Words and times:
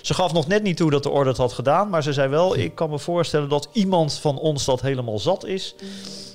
Ze 0.00 0.14
gaf 0.14 0.32
nog 0.32 0.46
net 0.46 0.62
niet 0.62 0.76
toe 0.76 0.90
dat 0.90 1.02
de 1.02 1.10
orde 1.10 1.28
het 1.30 1.38
had 1.38 1.52
gedaan, 1.52 1.88
maar 1.88 2.02
ze 2.02 2.12
zei 2.12 2.28
wel: 2.28 2.56
Ik 2.56 2.74
kan 2.74 2.90
me 2.90 2.98
voorstellen 2.98 3.48
dat 3.48 3.68
iemand 3.72 4.14
van 4.14 4.38
ons 4.38 4.64
dat 4.64 4.80
helemaal 4.80 5.18
zat 5.18 5.44
is 5.44 5.74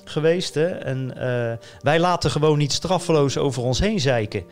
geweest. 0.04 0.54
Hè? 0.54 0.66
En 0.66 1.16
eh, 1.16 1.56
wij 1.80 2.00
laten 2.00 2.30
gewoon 2.30 2.58
niet 2.58 2.72
straffeloos 2.72 3.38
over 3.38 3.62
ons 3.62 3.78
heen 3.78 4.00
zeiken. 4.00 4.44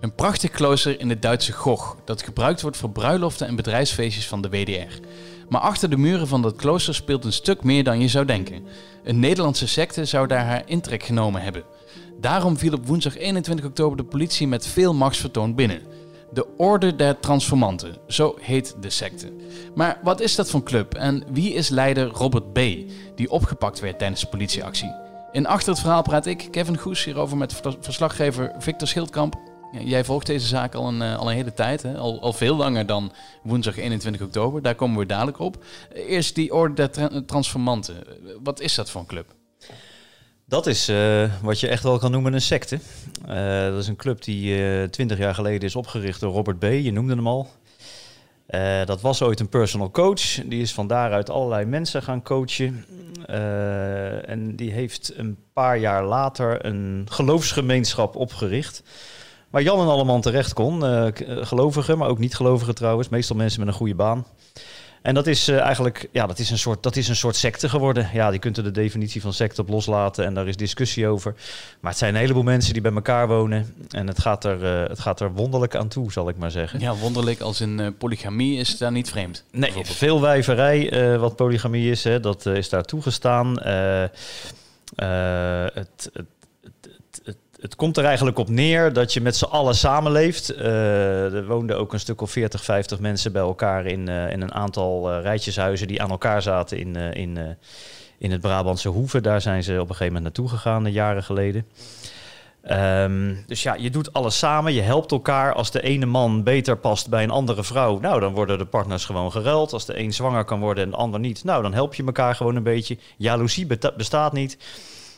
Een 0.00 0.14
prachtig 0.14 0.50
klooster 0.50 1.00
in 1.00 1.08
de 1.08 1.18
Duitse 1.18 1.52
Goch, 1.52 1.96
dat 2.04 2.22
gebruikt 2.22 2.62
wordt 2.62 2.76
voor 2.76 2.90
bruiloften 2.90 3.46
en 3.46 3.56
bedrijfsfeestjes 3.56 4.26
van 4.28 4.42
de 4.42 4.48
WDR. 4.48 5.00
Maar 5.48 5.60
achter 5.60 5.90
de 5.90 5.96
muren 5.96 6.28
van 6.28 6.42
dat 6.42 6.56
klooster 6.56 6.94
speelt 6.94 7.24
een 7.24 7.32
stuk 7.32 7.62
meer 7.62 7.84
dan 7.84 8.00
je 8.00 8.08
zou 8.08 8.24
denken. 8.24 8.66
Een 9.04 9.18
Nederlandse 9.18 9.68
secte 9.68 10.04
zou 10.04 10.26
daar 10.26 10.44
haar 10.44 10.62
intrek 10.66 11.02
genomen 11.02 11.42
hebben. 11.42 11.64
Daarom 12.20 12.58
viel 12.58 12.72
op 12.72 12.86
woensdag 12.86 13.16
21 13.16 13.64
oktober 13.64 13.96
de 13.96 14.04
politie 14.04 14.48
met 14.48 14.66
veel 14.66 14.94
machtsvertoon 14.94 15.54
binnen. 15.54 15.82
De 16.34 16.46
Orde 16.56 16.96
der 16.96 17.20
Transformanten, 17.20 17.96
zo 18.06 18.36
heet 18.40 18.76
de 18.80 18.90
secte. 18.90 19.32
Maar 19.74 20.00
wat 20.02 20.20
is 20.20 20.34
dat 20.34 20.50
voor 20.50 20.62
club 20.62 20.94
en 20.94 21.24
wie 21.32 21.52
is 21.52 21.68
leider 21.68 22.06
Robert 22.08 22.52
B., 22.52 22.58
die 23.14 23.30
opgepakt 23.30 23.80
werd 23.80 23.98
tijdens 23.98 24.20
de 24.20 24.26
politieactie? 24.26 24.94
In 25.32 25.46
Achter 25.46 25.72
het 25.72 25.80
Verhaal 25.80 26.02
praat 26.02 26.26
ik, 26.26 26.48
Kevin 26.50 26.78
Goes, 26.78 27.04
hierover 27.04 27.36
met 27.36 27.60
verslaggever 27.80 28.52
Victor 28.58 28.88
Schildkamp. 28.88 29.34
Jij 29.78 30.04
volgt 30.04 30.26
deze 30.26 30.46
zaak 30.46 30.74
al 30.74 30.88
een, 30.88 31.02
eh, 31.02 31.18
al 31.18 31.28
een 31.30 31.36
hele 31.36 31.52
tijd, 31.52 31.82
hè? 31.82 31.96
Al, 31.96 32.20
al 32.20 32.32
veel 32.32 32.56
langer 32.56 32.86
dan 32.86 33.12
woensdag 33.42 33.76
21 33.76 34.22
oktober. 34.22 34.62
Daar 34.62 34.74
komen 34.74 34.98
we 34.98 35.06
dadelijk 35.06 35.38
op. 35.38 35.64
Eerst 35.92 36.34
die 36.34 36.54
Orde 36.54 36.74
der 36.74 37.24
Transformanten. 37.26 38.04
Wat 38.42 38.60
is 38.60 38.74
dat 38.74 38.90
voor 38.90 39.00
een 39.00 39.06
club? 39.06 39.34
Dat 40.46 40.66
is 40.66 40.88
uh, 40.88 41.30
wat 41.42 41.60
je 41.60 41.68
echt 41.68 41.82
wel 41.82 41.98
kan 41.98 42.10
noemen 42.10 42.32
een 42.32 42.40
secte. 42.40 42.78
Uh, 43.28 43.64
dat 43.64 43.78
is 43.78 43.88
een 43.88 43.96
club 43.96 44.22
die 44.22 44.90
twintig 44.90 45.18
jaar 45.18 45.34
geleden 45.34 45.68
is 45.68 45.76
opgericht 45.76 46.20
door 46.20 46.32
Robert 46.32 46.58
B. 46.58 46.62
Je 46.62 46.92
noemde 46.92 47.14
hem 47.14 47.26
al. 47.26 47.48
dat 48.84 49.00
was 49.00 49.22
ooit 49.22 49.40
een 49.40 49.48
personal 49.48 49.90
coach. 49.90 50.20
Die 50.44 50.62
is 50.62 50.72
van 50.72 50.86
daaruit 50.86 51.30
allerlei 51.30 51.64
mensen 51.64 52.02
gaan 52.02 52.22
coachen. 52.22 52.84
en 54.26 54.56
die 54.56 54.72
heeft 54.72 55.12
een 55.16 55.36
paar 55.52 55.78
jaar 55.78 56.04
later 56.04 56.64
een 56.64 57.06
geloofsgemeenschap 57.10 58.16
opgericht. 58.16 58.82
Waar 59.50 59.62
Jan 59.62 59.80
en 59.80 59.86
allemaal 59.86 60.20
terecht 60.20 60.52
kon. 60.52 60.82
Gelovigen, 61.26 61.98
maar 61.98 62.08
ook 62.08 62.18
niet 62.18 62.34
gelovigen 62.34 62.74
trouwens. 62.74 63.08
Meestal 63.08 63.36
mensen 63.36 63.60
met 63.60 63.68
een 63.68 63.74
goede 63.74 63.94
baan. 63.94 64.26
En 65.04 65.14
dat 65.14 65.26
is 65.26 65.48
uh, 65.48 65.60
eigenlijk, 65.60 66.08
ja, 66.12 66.26
dat 66.26 66.38
is, 66.38 66.50
een 66.50 66.58
soort, 66.58 66.82
dat 66.82 66.96
is 66.96 67.08
een 67.08 67.16
soort 67.16 67.36
secte 67.36 67.68
geworden. 67.68 68.08
Ja, 68.12 68.30
die 68.30 68.38
kunt 68.38 68.56
er 68.56 68.62
de 68.62 68.70
definitie 68.70 69.20
van 69.20 69.32
secte 69.32 69.60
op 69.60 69.68
loslaten 69.68 70.24
en 70.24 70.34
daar 70.34 70.48
is 70.48 70.56
discussie 70.56 71.06
over. 71.06 71.34
Maar 71.80 71.90
het 71.90 72.00
zijn 72.00 72.14
een 72.14 72.20
heleboel 72.20 72.42
mensen 72.42 72.72
die 72.72 72.82
bij 72.82 72.92
elkaar 72.92 73.28
wonen. 73.28 73.74
En 73.90 74.06
het 74.06 74.20
gaat 74.20 74.44
er, 74.44 74.62
uh, 74.62 74.88
het 74.88 75.00
gaat 75.00 75.20
er 75.20 75.32
wonderlijk 75.32 75.74
aan 75.74 75.88
toe, 75.88 76.12
zal 76.12 76.28
ik 76.28 76.36
maar 76.36 76.50
zeggen. 76.50 76.80
Ja, 76.80 76.94
wonderlijk 76.94 77.40
als 77.40 77.60
in 77.60 77.78
uh, 77.78 77.88
polygamie 77.98 78.58
is 78.58 78.78
daar 78.78 78.92
niet 78.92 79.10
vreemd. 79.10 79.44
Nee, 79.50 79.72
veel 79.82 80.20
wijverij, 80.20 81.18
wat 81.18 81.36
polygamie 81.36 81.90
is, 81.90 82.04
hè, 82.04 82.20
dat 82.20 82.46
is 82.46 82.68
daar 82.68 82.84
toegestaan. 82.84 83.58
het, 85.74 86.10
het 86.12 86.26
het 87.24 87.36
komt 87.76 87.96
er 87.96 88.04
eigenlijk 88.04 88.38
op 88.38 88.48
neer 88.48 88.92
dat 88.92 89.12
je 89.12 89.20
met 89.20 89.36
z'n 89.36 89.44
allen 89.44 89.74
samenleeft. 89.74 90.54
Uh, 90.54 91.34
er 91.34 91.46
woonden 91.46 91.78
ook 91.78 91.92
een 91.92 92.00
stuk 92.00 92.20
of 92.20 92.30
40, 92.30 92.64
50 92.64 93.00
mensen 93.00 93.32
bij 93.32 93.42
elkaar 93.42 93.86
in, 93.86 94.08
uh, 94.08 94.30
in 94.30 94.40
een 94.40 94.54
aantal 94.54 95.10
uh, 95.10 95.22
rijtjeshuizen 95.22 95.88
die 95.88 96.02
aan 96.02 96.10
elkaar 96.10 96.42
zaten 96.42 96.78
in, 96.78 96.96
in, 96.96 97.56
in 98.18 98.30
het 98.30 98.40
Brabantse 98.40 98.88
Hoeve. 98.88 99.20
Daar 99.20 99.40
zijn 99.40 99.62
ze 99.62 99.72
op 99.72 99.78
een 99.78 99.86
gegeven 99.86 100.06
moment 100.06 100.22
naartoe 100.22 100.48
gegaan, 100.48 100.92
jaren 100.92 101.22
geleden. 101.22 101.66
Um, 102.70 103.44
dus 103.46 103.62
ja, 103.62 103.74
je 103.74 103.90
doet 103.90 104.12
alles 104.12 104.38
samen, 104.38 104.72
je 104.72 104.80
helpt 104.80 105.12
elkaar. 105.12 105.54
Als 105.54 105.70
de 105.70 105.82
ene 105.82 106.06
man 106.06 106.42
beter 106.42 106.76
past 106.76 107.08
bij 107.08 107.22
een 107.22 107.30
andere 107.30 107.64
vrouw, 107.64 107.98
nou 107.98 108.20
dan 108.20 108.32
worden 108.32 108.58
de 108.58 108.64
partners 108.64 109.04
gewoon 109.04 109.32
geruild. 109.32 109.72
Als 109.72 109.86
de 109.86 109.98
een 109.98 110.12
zwanger 110.12 110.44
kan 110.44 110.60
worden 110.60 110.84
en 110.84 110.90
de 110.90 110.96
ander 110.96 111.20
niet, 111.20 111.44
nou 111.44 111.62
dan 111.62 111.74
help 111.74 111.94
je 111.94 112.04
elkaar 112.04 112.34
gewoon 112.34 112.56
een 112.56 112.62
beetje. 112.62 112.98
Jaloezie 113.16 113.66
bestaat 113.96 114.32
niet. 114.32 114.56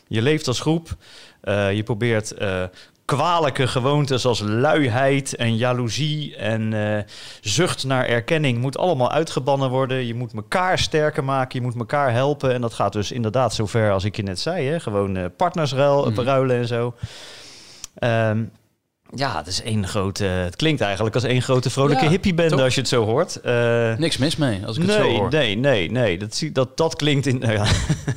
Je 0.07 0.21
leeft 0.21 0.47
als 0.47 0.59
groep. 0.59 0.95
Uh, 1.43 1.73
je 1.73 1.83
probeert 1.83 2.33
uh, 2.41 2.63
kwalijke 3.05 3.67
gewoontes 3.67 4.25
als 4.25 4.39
luiheid 4.39 5.35
en 5.35 5.57
jaloezie 5.57 6.35
en 6.35 6.71
uh, 6.71 6.97
zucht 7.41 7.83
naar 7.83 8.05
erkenning 8.05 8.57
moet 8.57 8.77
allemaal 8.77 9.11
uitgebannen 9.11 9.69
worden. 9.69 10.05
Je 10.05 10.15
moet 10.15 10.33
elkaar 10.33 10.79
sterker 10.79 11.23
maken, 11.23 11.59
je 11.59 11.65
moet 11.65 11.75
elkaar 11.75 12.11
helpen. 12.11 12.53
En 12.53 12.61
dat 12.61 12.73
gaat 12.73 12.93
dus 12.93 13.11
inderdaad 13.11 13.53
zover 13.53 13.91
als 13.91 14.03
ik 14.03 14.15
je 14.15 14.23
net 14.23 14.39
zei. 14.39 14.67
Hè? 14.67 14.79
Gewoon 14.79 15.31
partnersruilen 15.37 16.13
mm. 16.13 16.19
ruilen 16.19 16.57
en 16.57 16.67
zo. 16.67 16.93
Um, 18.03 18.51
ja, 19.15 19.37
het 19.37 19.47
is 19.47 19.61
één 19.61 19.87
grote. 19.87 20.23
Het 20.23 20.55
klinkt 20.55 20.81
eigenlijk 20.81 21.15
als 21.15 21.23
één 21.23 21.41
grote 21.41 21.69
vrolijke 21.69 22.03
ja, 22.03 22.09
hippiebende 22.09 22.63
als 22.63 22.73
je 22.73 22.79
het 22.79 22.89
zo 22.89 23.05
hoort. 23.05 23.39
Uh, 23.45 23.95
Niks 23.97 24.17
mis 24.17 24.35
mee 24.35 24.65
als 24.65 24.77
ik 24.77 24.85
nee, 24.85 24.97
het 24.97 25.05
zo 25.05 25.11
hoor. 25.11 25.29
Nee, 25.29 25.57
nee, 25.57 25.91
nee. 25.91 26.17
Dat, 26.17 26.43
dat, 26.53 26.77
dat 26.77 26.95
klinkt 26.95 27.25
in. 27.25 27.39
Nou 27.39 27.53
ja, 27.53 27.65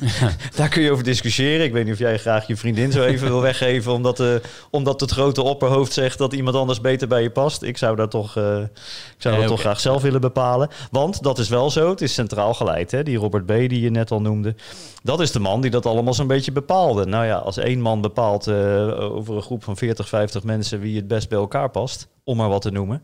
Daar 0.55 0.69
kun 0.69 0.81
je 0.81 0.91
over 0.91 1.03
discussiëren. 1.03 1.65
Ik 1.65 1.71
weet 1.71 1.83
niet 1.83 1.93
of 1.93 1.99
jij 1.99 2.17
graag 2.17 2.47
je 2.47 2.55
vriendin 2.55 2.91
zo 2.91 3.03
even 3.03 3.27
wil 3.27 3.41
weggeven, 3.41 3.91
omdat, 3.91 4.19
uh, 4.19 4.35
omdat 4.69 4.99
het 4.99 5.11
grote 5.11 5.41
opperhoofd 5.41 5.93
zegt 5.93 6.17
dat 6.17 6.33
iemand 6.33 6.55
anders 6.55 6.81
beter 6.81 7.07
bij 7.07 7.21
je 7.21 7.31
past. 7.31 7.61
Ik 7.61 7.77
zou 7.77 7.95
dat 7.95 8.11
toch, 8.11 8.37
uh, 8.37 8.59
ik 8.59 8.69
zou 9.17 9.35
dat 9.37 9.47
toch 9.47 9.59
graag 9.59 9.79
zelf 9.79 10.01
willen 10.01 10.21
bepalen. 10.21 10.69
Want 10.91 11.23
dat 11.23 11.39
is 11.39 11.49
wel 11.49 11.69
zo. 11.69 11.89
Het 11.89 12.01
is 12.01 12.13
centraal 12.13 12.53
geleid. 12.53 12.91
Hè? 12.91 13.03
Die 13.03 13.17
Robert 13.17 13.45
B. 13.45 13.47
die 13.47 13.81
je 13.81 13.91
net 13.91 14.11
al 14.11 14.21
noemde. 14.21 14.55
Dat 15.03 15.19
is 15.19 15.31
de 15.31 15.39
man 15.39 15.61
die 15.61 15.71
dat 15.71 15.85
allemaal 15.85 16.13
zo'n 16.13 16.27
beetje 16.27 16.51
bepaalde. 16.51 17.05
Nou 17.05 17.25
ja, 17.25 17.35
als 17.35 17.57
één 17.57 17.81
man 17.81 18.01
bepaalt 18.01 18.47
over 18.47 19.35
een 19.35 19.41
groep 19.41 19.63
van 19.63 19.77
40, 19.77 20.07
50 20.07 20.43
mensen 20.43 20.80
wie 20.81 20.95
het 20.95 21.07
best 21.07 21.29
bij 21.29 21.37
elkaar 21.37 21.69
past, 21.69 22.07
om 22.23 22.37
maar 22.37 22.49
wat 22.49 22.61
te 22.61 22.71
noemen. 22.71 23.03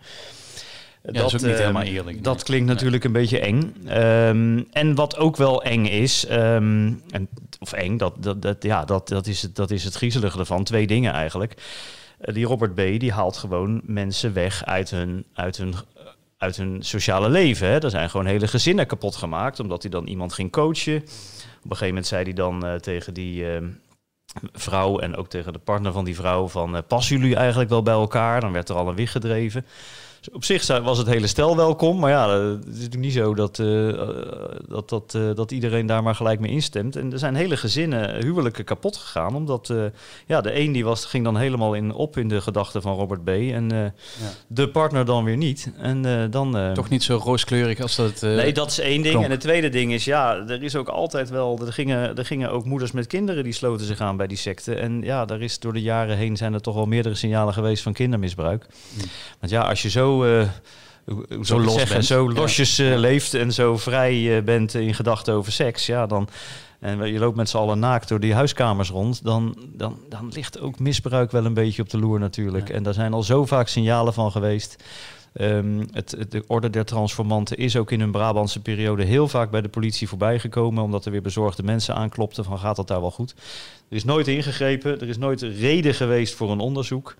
Ja, 1.03 1.11
dat, 1.11 1.33
is 1.33 1.41
ook 1.41 1.49
niet 1.49 1.59
helemaal 1.59 1.83
eerlijk. 1.83 2.23
Dat 2.23 2.43
klinkt 2.43 2.67
natuurlijk 2.67 3.03
een 3.03 3.11
beetje 3.11 3.39
eng. 3.39 3.75
Um, 3.87 4.67
en 4.71 4.95
wat 4.95 5.17
ook 5.17 5.35
wel 5.35 5.63
eng 5.63 5.85
is, 5.85 6.29
um, 6.29 7.01
en, 7.09 7.27
of 7.59 7.73
eng, 7.73 7.97
dat, 7.97 8.23
dat, 8.23 8.41
dat, 8.41 8.63
ja, 8.63 8.85
dat, 8.85 9.07
dat, 9.07 9.27
is 9.27 9.41
het, 9.41 9.55
dat 9.55 9.71
is 9.71 9.83
het 9.83 9.93
griezelige 9.93 10.39
ervan. 10.39 10.63
Twee 10.63 10.87
dingen 10.87 11.13
eigenlijk. 11.13 11.53
Uh, 12.21 12.33
die 12.33 12.45
Robert 12.45 12.73
B. 12.73 12.99
die 12.99 13.11
haalt 13.11 13.37
gewoon 13.37 13.81
mensen 13.83 14.33
weg 14.33 14.65
uit 14.65 14.89
hun, 14.89 15.25
uit 15.33 15.57
hun, 15.57 15.73
uit 16.37 16.57
hun 16.57 16.83
sociale 16.83 17.29
leven. 17.29 17.67
Hè. 17.67 17.79
Er 17.79 17.89
zijn 17.89 18.09
gewoon 18.09 18.25
hele 18.25 18.47
gezinnen 18.47 18.87
kapot 18.87 19.15
gemaakt, 19.15 19.59
omdat 19.59 19.81
hij 19.81 19.91
dan 19.91 20.07
iemand 20.07 20.33
ging 20.33 20.51
coachen. 20.51 20.95
Op 20.95 21.03
een 21.03 21.77
gegeven 21.77 21.87
moment 21.87 22.07
zei 22.07 22.23
hij 22.23 22.33
dan 22.33 22.65
uh, 22.65 22.75
tegen 22.75 23.13
die... 23.13 23.45
Vrouw 24.53 24.99
en 24.99 25.15
ook 25.15 25.29
tegen 25.29 25.53
de 25.53 25.59
partner 25.59 25.91
van 25.91 26.05
die 26.05 26.15
vrouw 26.15 26.47
van 26.47 26.75
uh, 26.75 26.81
passen 26.87 27.17
jullie 27.17 27.35
eigenlijk 27.35 27.69
wel 27.69 27.83
bij 27.83 27.93
elkaar? 27.93 28.41
Dan 28.41 28.51
werd 28.51 28.69
er 28.69 28.75
al 28.75 28.89
een 28.89 28.95
wicht 28.95 29.11
gedreven. 29.11 29.65
Dus 30.27 30.35
op 30.35 30.43
zich 30.43 30.67
was 30.81 30.97
het 30.97 31.07
hele 31.07 31.27
stel 31.27 31.55
welkom, 31.55 31.99
maar 31.99 32.09
ja, 32.09 32.29
het 32.39 32.65
is 32.65 32.73
natuurlijk 32.73 33.01
niet 33.01 33.13
zo 33.13 33.33
dat, 33.33 33.59
uh, 33.59 33.99
dat, 34.67 34.89
dat, 34.89 35.13
uh, 35.15 35.35
dat 35.35 35.51
iedereen 35.51 35.85
daar 35.85 36.03
maar 36.03 36.15
gelijk 36.15 36.39
mee 36.39 36.51
instemt. 36.51 36.95
En 36.95 37.11
er 37.11 37.19
zijn 37.19 37.35
hele 37.35 37.57
gezinnen, 37.57 38.23
huwelijken 38.23 38.63
kapot 38.63 38.97
gegaan, 38.97 39.35
omdat 39.35 39.73
ja, 40.25 40.41
de 40.41 40.59
een 40.59 40.71
die 40.71 40.85
was, 40.85 41.05
ging 41.05 41.23
dan 41.23 41.37
helemaal 41.37 41.73
in, 41.73 41.93
op 41.93 42.17
in 42.17 42.27
de 42.27 42.41
gedachten 42.41 42.81
van 42.81 42.95
Robert 42.95 43.23
B. 43.23 43.27
En 43.27 43.69
ja. 43.69 43.93
de 44.47 44.69
partner 44.69 45.05
dan 45.05 45.23
weer 45.23 45.37
niet. 45.37 45.71
En 45.77 46.29
dan... 46.31 46.71
Toch 46.73 46.89
niet 46.89 47.03
zo 47.03 47.17
rooskleurig 47.23 47.79
als 47.79 47.95
dat... 47.95 48.21
nee, 48.21 48.53
dat 48.53 48.71
is 48.71 48.79
één 48.79 49.01
ding. 49.01 49.09
Klonk. 49.09 49.25
En 49.25 49.31
het 49.31 49.41
tweede 49.41 49.69
ding 49.69 49.93
is, 49.93 50.05
ja, 50.05 50.35
er 50.35 50.63
is 50.63 50.75
ook 50.75 50.87
altijd 50.87 51.29
wel, 51.29 51.59
er 51.65 51.73
gingen, 51.73 52.17
er 52.17 52.25
gingen 52.25 52.51
ook 52.51 52.65
moeders 52.65 52.91
met 52.91 53.07
kinderen 53.07 53.43
die 53.43 53.53
sloten 53.53 53.85
zich 53.85 53.99
aan 53.99 54.17
bij 54.17 54.27
die 54.27 54.37
secte. 54.37 54.75
En 54.75 55.01
ja, 55.01 55.25
daar 55.25 55.41
is 55.41 55.59
door 55.59 55.73
de 55.73 55.81
jaren 55.81 56.17
heen 56.17 56.37
zijn 56.37 56.53
er 56.53 56.61
toch 56.61 56.75
wel 56.75 56.85
meerdere 56.85 57.15
signalen 57.15 57.53
geweest 57.53 57.83
van 57.83 57.93
kindermisbruik. 57.93 58.65
Mm. 58.93 59.01
Want 59.39 59.51
ja, 59.51 59.61
als 59.61 59.81
je 59.81 59.89
zo 59.89 60.16
uh, 60.25 60.41
zo, 61.41 61.59
los 61.59 61.73
zeggen, 61.73 62.03
zo 62.03 62.31
losjes 62.31 62.79
uh, 62.79 62.97
leeft 62.97 63.33
en 63.33 63.53
zo 63.53 63.77
vrij 63.77 64.37
uh, 64.37 64.43
bent 64.43 64.73
in 64.73 64.93
gedachten 64.93 65.33
over 65.33 65.51
seks, 65.51 65.85
ja, 65.85 66.05
dan 66.05 66.29
en 66.79 67.11
je 67.11 67.19
loopt 67.19 67.35
met 67.35 67.49
z'n 67.49 67.57
allen 67.57 67.79
naakt 67.79 68.07
door 68.07 68.19
die 68.19 68.33
huiskamers 68.33 68.89
rond, 68.89 69.23
dan, 69.23 69.57
dan, 69.73 69.99
dan 70.09 70.29
ligt 70.33 70.59
ook 70.59 70.79
misbruik 70.79 71.31
wel 71.31 71.45
een 71.45 71.53
beetje 71.53 71.81
op 71.81 71.89
de 71.89 71.99
loer 71.99 72.19
natuurlijk. 72.19 72.67
Ja. 72.67 72.73
En 72.73 72.83
daar 72.83 72.93
zijn 72.93 73.13
al 73.13 73.23
zo 73.23 73.45
vaak 73.45 73.67
signalen 73.67 74.13
van 74.13 74.31
geweest. 74.31 74.83
Um, 75.41 75.87
het, 75.91 76.11
het, 76.11 76.31
de 76.31 76.43
orde 76.47 76.69
der 76.69 76.85
transformanten 76.85 77.57
is 77.57 77.75
ook 77.75 77.91
in 77.91 78.01
een 78.01 78.11
Brabantse 78.11 78.61
periode 78.61 79.03
heel 79.03 79.27
vaak 79.27 79.51
bij 79.51 79.61
de 79.61 79.69
politie 79.69 80.07
voorbijgekomen, 80.07 80.83
omdat 80.83 81.05
er 81.05 81.11
weer 81.11 81.21
bezorgde 81.21 81.63
mensen 81.63 81.95
aanklopten 81.95 82.43
van 82.43 82.59
gaat 82.59 82.75
dat 82.75 82.87
daar 82.87 83.01
wel 83.01 83.11
goed. 83.11 83.35
Er 83.89 83.95
is 83.95 84.03
nooit 84.03 84.27
ingegrepen, 84.27 84.99
er 84.99 85.07
is 85.07 85.17
nooit 85.17 85.41
reden 85.41 85.93
geweest 85.93 86.33
voor 86.33 86.51
een 86.51 86.59
onderzoek. 86.59 87.15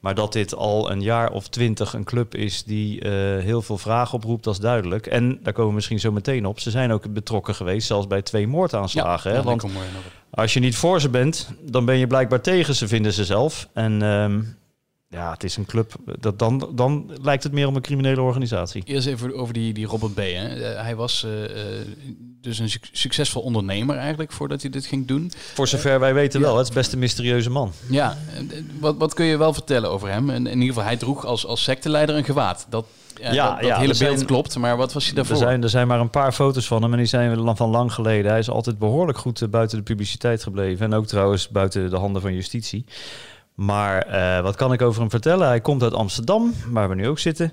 Maar 0.00 0.14
dat 0.14 0.32
dit 0.32 0.54
al 0.54 0.90
een 0.90 1.02
jaar 1.02 1.30
of 1.30 1.48
twintig 1.48 1.94
een 1.94 2.04
club 2.04 2.34
is 2.34 2.64
die 2.64 3.04
uh, 3.04 3.10
heel 3.42 3.62
veel 3.62 3.78
vragen 3.78 4.14
oproept, 4.14 4.44
dat 4.44 4.54
is 4.54 4.60
duidelijk. 4.60 5.06
En 5.06 5.38
daar 5.42 5.52
komen 5.52 5.68
we 5.68 5.74
misschien 5.74 6.00
zo 6.00 6.12
meteen 6.12 6.46
op. 6.46 6.60
Ze 6.60 6.70
zijn 6.70 6.92
ook 6.92 7.12
betrokken 7.12 7.54
geweest, 7.54 7.86
zelfs 7.86 8.06
bij 8.06 8.22
twee 8.22 8.46
moordaanslagen. 8.46 9.30
Ja, 9.30 9.36
hè? 9.36 9.42
Want 9.42 9.64
als 10.30 10.54
je 10.54 10.60
niet 10.60 10.76
voor 10.76 11.00
ze 11.00 11.08
bent, 11.08 11.50
dan 11.62 11.84
ben 11.84 11.96
je 11.96 12.06
blijkbaar 12.06 12.40
tegen 12.40 12.74
ze, 12.74 12.88
vinden 12.88 13.12
ze 13.12 13.24
zelf. 13.24 13.68
En 13.72 14.02
um, 14.02 14.56
ja, 15.10 15.30
het 15.30 15.44
is 15.44 15.56
een 15.56 15.66
club. 15.66 15.94
Dat 16.20 16.38
dan, 16.38 16.70
dan 16.74 17.10
lijkt 17.22 17.42
het 17.42 17.52
meer 17.52 17.66
om 17.66 17.76
een 17.76 17.82
criminele 17.82 18.20
organisatie. 18.20 18.82
Eerst 18.84 19.06
even 19.06 19.34
over 19.34 19.54
die, 19.54 19.72
die 19.72 19.86
Robert 19.86 20.14
B. 20.14 20.16
Hè. 20.16 20.46
Eh, 20.46 20.82
hij 20.82 20.96
was 20.96 21.26
uh, 21.26 21.32
dus 22.40 22.58
een 22.58 22.70
succesvol 22.92 23.42
ondernemer 23.42 23.96
eigenlijk 23.96 24.32
voordat 24.32 24.62
hij 24.62 24.70
dit 24.70 24.86
ging 24.86 25.06
doen. 25.06 25.32
Voor 25.54 25.68
zover 25.68 26.00
wij 26.00 26.14
weten 26.14 26.40
wel. 26.40 26.56
Het 26.56 26.68
is 26.68 26.74
best 26.74 26.92
een 26.92 26.98
mysterieuze 26.98 27.50
man. 27.50 27.72
Ja, 27.88 28.16
wat, 28.80 28.96
wat 28.96 29.14
kun 29.14 29.24
je 29.24 29.36
wel 29.36 29.52
vertellen 29.52 29.90
over 29.90 30.08
hem? 30.08 30.30
In, 30.30 30.46
in 30.46 30.52
ieder 30.52 30.66
geval, 30.66 30.84
hij 30.84 30.96
droeg 30.96 31.24
als, 31.24 31.46
als 31.46 31.62
secteleider 31.62 32.16
een 32.16 32.24
gewaad. 32.24 32.66
Dat, 32.68 32.86
ja, 33.14 33.60
dat, 33.60 33.76
hele 33.76 33.98
beeld 33.98 34.24
klopt, 34.24 34.56
maar 34.56 34.76
wat 34.76 34.92
was 34.92 35.04
hij 35.04 35.14
daarvoor? 35.14 35.34
Er 35.34 35.42
zijn, 35.42 35.62
er 35.62 35.68
zijn 35.68 35.86
maar 35.86 36.00
een 36.00 36.10
paar 36.10 36.32
foto's 36.32 36.66
van 36.66 36.82
hem 36.82 36.92
en 36.92 36.98
die 36.98 37.06
zijn 37.06 37.56
van 37.56 37.70
lang 37.70 37.92
geleden. 37.92 38.30
Hij 38.30 38.40
is 38.40 38.50
altijd 38.50 38.78
behoorlijk 38.78 39.18
goed 39.18 39.50
buiten 39.50 39.78
de 39.78 39.84
publiciteit 39.84 40.42
gebleven. 40.42 40.86
En 40.86 40.94
ook 40.94 41.06
trouwens 41.06 41.48
buiten 41.48 41.90
de 41.90 41.96
handen 41.96 42.22
van 42.22 42.34
justitie. 42.34 42.84
Maar 43.60 44.08
uh, 44.08 44.42
wat 44.42 44.56
kan 44.56 44.72
ik 44.72 44.82
over 44.82 45.00
hem 45.00 45.10
vertellen? 45.10 45.46
Hij 45.46 45.60
komt 45.60 45.82
uit 45.82 45.94
Amsterdam, 45.94 46.54
waar 46.68 46.88
we 46.88 46.94
nu 46.94 47.08
ook 47.08 47.18
zitten. 47.18 47.52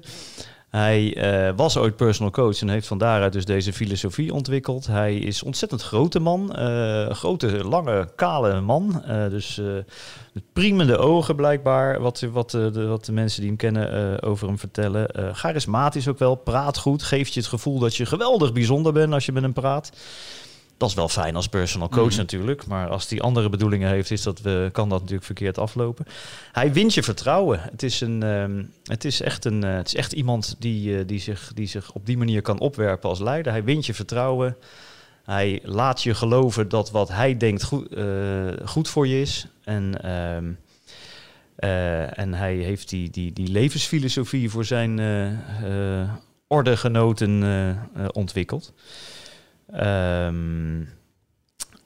Hij 0.69 1.17
uh, 1.47 1.53
was 1.55 1.77
ooit 1.77 1.95
personal 1.95 2.31
coach 2.31 2.61
en 2.61 2.69
heeft 2.69 2.87
van 2.87 2.97
daaruit 2.97 3.33
dus 3.33 3.45
deze 3.45 3.73
filosofie 3.73 4.33
ontwikkeld. 4.33 4.87
Hij 4.87 5.15
is 5.15 5.43
ontzettend 5.43 5.81
grote 5.81 6.19
man, 6.19 6.53
uh, 6.59 7.09
grote, 7.09 7.63
lange, 7.67 8.09
kale 8.15 8.61
man. 8.61 9.03
Uh, 9.07 9.29
dus 9.29 9.61
priemende 10.53 10.97
ogen 10.97 11.35
blijkbaar, 11.35 12.01
wat, 12.01 12.19
wat, 12.31 12.51
de, 12.51 12.85
wat 12.85 13.05
de 13.05 13.11
mensen 13.11 13.39
die 13.39 13.49
hem 13.49 13.57
kennen 13.57 14.21
over 14.21 14.47
hem 14.47 14.59
vertellen. 14.59 15.35
charismatisch 15.35 16.07
ook 16.07 16.19
wel, 16.19 16.35
praat 16.35 16.77
goed, 16.77 17.03
geeft 17.03 17.33
je 17.33 17.39
het 17.39 17.49
gevoel 17.49 17.79
dat 17.79 17.95
je 17.95 18.05
geweldig 18.05 18.53
bijzonder 18.53 18.93
bent 18.93 19.13
als 19.13 19.25
je 19.25 19.31
met 19.31 19.43
hem 19.43 19.53
praat. 19.53 19.91
Dat 20.77 20.89
is 20.89 20.95
wel 20.95 21.09
fijn 21.09 21.35
als 21.35 21.47
personal 21.47 21.89
coach 21.89 22.09
mhm. 22.09 22.17
natuurlijk. 22.17 22.65
Maar 22.65 22.89
als 22.89 23.07
die 23.07 23.21
andere 23.21 23.49
bedoelingen 23.49 23.89
heeft, 23.89 24.11
is 24.11 24.21
dat 24.23 24.41
we, 24.41 24.69
kan 24.71 24.89
dat 24.89 24.99
natuurlijk 24.99 25.25
verkeerd 25.25 25.57
aflopen. 25.57 26.05
Hij 26.51 26.73
wint 26.73 26.93
je 26.93 27.03
vertrouwen. 27.03 27.59
Het 27.61 27.83
is, 27.83 28.01
een, 28.01 28.23
ehm, 28.23 28.63
het 28.83 29.05
is, 29.05 29.21
echt, 29.21 29.45
een, 29.45 29.65
uh, 29.65 29.75
het 29.75 29.87
is 29.87 29.95
echt 29.95 30.13
iemand 30.13 30.55
die, 30.59 30.89
uh, 30.89 31.07
die, 31.07 31.19
zich, 31.19 31.51
die 31.53 31.67
zich 31.67 31.91
op 31.91 32.05
die 32.05 32.17
manier 32.17 32.41
kan 32.41 32.59
opwerpen 32.59 33.09
als 33.09 33.19
leider. 33.19 33.51
Hij 33.51 33.63
wint 33.63 33.85
je 33.85 33.93
vertrouwen. 33.93 34.57
Hij 35.23 35.59
laat 35.63 36.03
je 36.03 36.13
geloven 36.13 36.69
dat 36.69 36.91
wat 36.91 37.09
hij 37.09 37.37
denkt 37.37 37.63
goed, 37.63 37.97
uh, 37.97 38.53
goed 38.65 38.89
voor 38.89 39.07
je 39.07 39.21
is. 39.21 39.47
En, 39.63 40.03
ehm, 40.03 40.51
en 42.13 42.33
hij 42.33 42.55
heeft 42.55 42.89
die, 42.89 43.09
die, 43.09 43.33
die 43.33 43.47
levensfilosofie 43.47 44.49
voor 44.49 44.65
zijn 44.65 44.99
ordegenoten 46.47 47.43
ontwikkeld. 48.11 48.73
Um, 49.73 50.89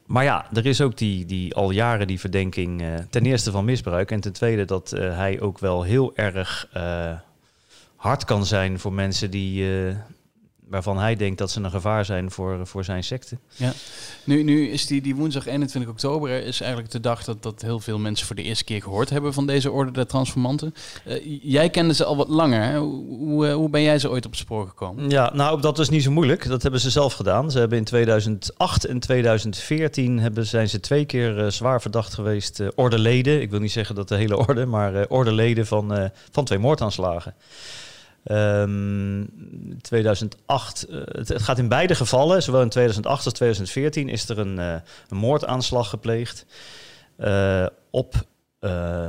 maar 0.05 0.23
ja, 0.23 0.45
er 0.53 0.65
is 0.65 0.81
ook 0.81 0.97
die, 0.97 1.25
die 1.25 1.55
al 1.55 1.71
jaren 1.71 2.07
die 2.07 2.19
verdenking 2.19 2.81
uh, 2.81 2.95
ten 3.09 3.25
eerste 3.25 3.51
van 3.51 3.65
misbruik. 3.65 4.11
En 4.11 4.19
ten 4.19 4.33
tweede 4.33 4.65
dat 4.65 4.93
uh, 4.95 5.17
hij 5.17 5.41
ook 5.41 5.59
wel 5.59 5.83
heel 5.83 6.15
erg 6.15 6.69
uh, 6.77 7.13
hard 7.95 8.25
kan 8.25 8.45
zijn 8.45 8.79
voor 8.79 8.93
mensen 8.93 9.31
die, 9.31 9.65
waarvan 10.71 10.97
hij 10.97 11.15
denkt 11.15 11.37
dat 11.37 11.51
ze 11.51 11.61
een 11.61 11.71
gevaar 11.71 12.05
zijn 12.05 12.31
voor, 12.31 12.67
voor 12.67 12.83
zijn 12.83 13.03
secte. 13.03 13.37
Ja. 13.55 13.73
Nu, 14.23 14.43
nu 14.43 14.69
is 14.69 14.85
die, 14.85 15.01
die 15.01 15.15
woensdag 15.15 15.45
21 15.45 15.91
oktober 15.91 16.43
is 16.43 16.61
eigenlijk 16.61 16.91
de 16.91 16.99
dag 16.99 17.23
dat, 17.23 17.43
dat 17.43 17.61
heel 17.61 17.79
veel 17.79 17.99
mensen 17.99 18.27
voor 18.27 18.35
de 18.35 18.43
eerste 18.43 18.63
keer 18.63 18.81
gehoord 18.81 19.09
hebben 19.09 19.33
van 19.33 19.45
deze 19.45 19.71
orde 19.71 19.91
der 19.91 20.07
transformanten. 20.07 20.73
Uh, 21.07 21.39
jij 21.41 21.69
kende 21.69 21.93
ze 21.93 22.05
al 22.05 22.15
wat 22.15 22.27
langer. 22.27 22.63
Hè? 22.63 22.77
Hoe, 22.77 23.47
hoe 23.51 23.69
ben 23.69 23.81
jij 23.81 23.99
ze 23.99 24.09
ooit 24.09 24.25
op 24.25 24.31
het 24.31 24.39
spoor 24.39 24.67
gekomen? 24.67 25.09
Ja, 25.09 25.31
nou 25.33 25.61
dat 25.61 25.79
is 25.79 25.89
niet 25.89 26.03
zo 26.03 26.11
moeilijk. 26.11 26.47
Dat 26.47 26.61
hebben 26.61 26.79
ze 26.79 26.89
zelf 26.89 27.13
gedaan. 27.13 27.51
Ze 27.51 27.59
hebben 27.59 27.77
in 27.77 27.83
2008 27.83 28.85
en 28.85 28.99
2014 28.99 30.19
hebben, 30.19 30.45
zijn 30.45 30.69
ze 30.69 30.79
twee 30.79 31.05
keer 31.05 31.37
uh, 31.37 31.47
zwaar 31.47 31.81
verdacht 31.81 32.13
geweest. 32.13 32.59
Uh, 32.59 32.67
ordeleden, 32.75 33.41
ik 33.41 33.49
wil 33.49 33.59
niet 33.59 33.71
zeggen 33.71 33.95
dat 33.95 34.07
de 34.07 34.15
hele 34.15 34.37
orde, 34.47 34.65
maar 34.65 35.05
ordeleden 35.07 35.67
van, 35.67 36.11
van 36.31 36.45
twee 36.45 36.59
moordaanslagen. 36.59 37.33
Um, 38.23 38.35
ehm, 38.35 39.77
2008, 39.81 40.85
uh, 40.89 41.01
het, 41.05 41.27
het, 41.27 41.41
gaat 41.41 41.57
in 41.57 41.67
beide 41.67 41.95
gevallen, 41.95 42.43
zowel 42.43 42.61
in 42.61 42.69
2008 42.69 43.25
als 43.25 43.33
2014, 43.33 44.09
is 44.09 44.29
er 44.29 44.39
een, 44.39 44.57
uh, 44.57 44.75
een 45.09 45.17
moordaanslag 45.17 45.89
gepleegd 45.89 46.45
uh, 47.17 47.65
op 47.89 48.15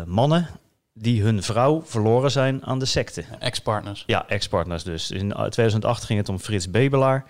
mannen 0.06 0.49
die 0.94 1.23
hun 1.23 1.43
vrouw 1.43 1.82
verloren 1.85 2.31
zijn 2.31 2.64
aan 2.64 2.79
de 2.79 2.85
secte. 2.85 3.25
Ex-partners. 3.38 4.05
Ja, 4.06 4.29
ex-partners 4.29 4.82
dus. 4.82 5.11
In 5.11 5.29
2008 5.29 6.05
ging 6.05 6.19
het 6.19 6.29
om 6.29 6.38
Frits 6.38 6.70
Bebelaar. 6.70 7.25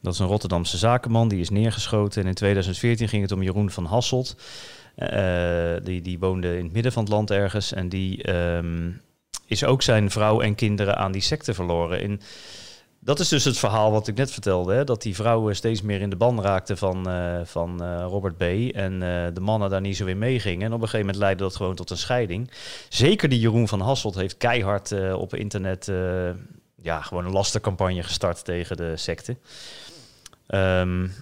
Dat 0.00 0.12
is 0.12 0.18
een 0.18 0.26
Rotterdamse 0.26 0.78
zakenman, 0.78 1.28
die 1.28 1.40
is 1.40 1.50
neergeschoten. 1.50 2.22
En 2.22 2.28
in 2.28 2.34
2014 2.34 3.08
ging 3.08 3.22
het 3.22 3.32
om 3.32 3.42
Jeroen 3.42 3.70
van 3.70 3.84
Hasselt. 3.84 4.36
die, 5.82 6.02
die 6.02 6.18
woonde 6.18 6.56
in 6.56 6.64
het 6.64 6.72
midden 6.72 6.92
van 6.92 7.02
het 7.02 7.12
land 7.12 7.30
ergens. 7.30 7.72
En 7.72 7.88
die 7.88 8.34
um, 8.34 9.00
is 9.46 9.64
ook 9.64 9.82
zijn 9.82 10.10
vrouw 10.10 10.40
en 10.40 10.54
kinderen 10.54 10.96
aan 10.96 11.12
die 11.12 11.22
secte 11.22 11.54
verloren. 11.54 12.00
In, 12.00 12.20
dat 12.98 13.20
is 13.20 13.28
dus 13.28 13.44
het 13.44 13.58
verhaal 13.58 13.90
wat 13.90 14.08
ik 14.08 14.16
net 14.16 14.30
vertelde. 14.30 14.74
Hè? 14.74 14.84
Dat 14.84 15.02
die 15.02 15.14
vrouwen 15.14 15.56
steeds 15.56 15.82
meer 15.82 16.00
in 16.00 16.10
de 16.10 16.16
ban 16.16 16.42
raakten 16.42 16.78
van, 16.78 17.10
uh, 17.10 17.40
van 17.44 17.82
uh, 17.82 18.04
Robert 18.08 18.36
B. 18.36 18.42
En 18.74 18.92
uh, 18.92 19.26
de 19.34 19.40
mannen 19.40 19.70
daar 19.70 19.80
niet 19.80 19.96
zo 19.96 20.06
in 20.06 20.18
meegingen. 20.18 20.66
En 20.66 20.72
op 20.72 20.80
een 20.80 20.88
gegeven 20.88 21.06
moment 21.06 21.16
leidde 21.16 21.42
dat 21.42 21.56
gewoon 21.56 21.74
tot 21.74 21.90
een 21.90 21.96
scheiding. 21.96 22.50
Zeker 22.88 23.28
die 23.28 23.40
Jeroen 23.40 23.68
van 23.68 23.80
Hasselt 23.80 24.14
heeft 24.14 24.36
keihard 24.36 25.12
op 25.12 25.34
internet 25.34 25.92
ja, 26.82 27.00
gewoon 27.00 27.24
een 27.24 27.32
lastercampagne 27.32 28.02
gestart 28.02 28.44
tegen 28.44 28.76
de 28.76 28.96
secte. 28.96 29.36
Um, 30.48 31.12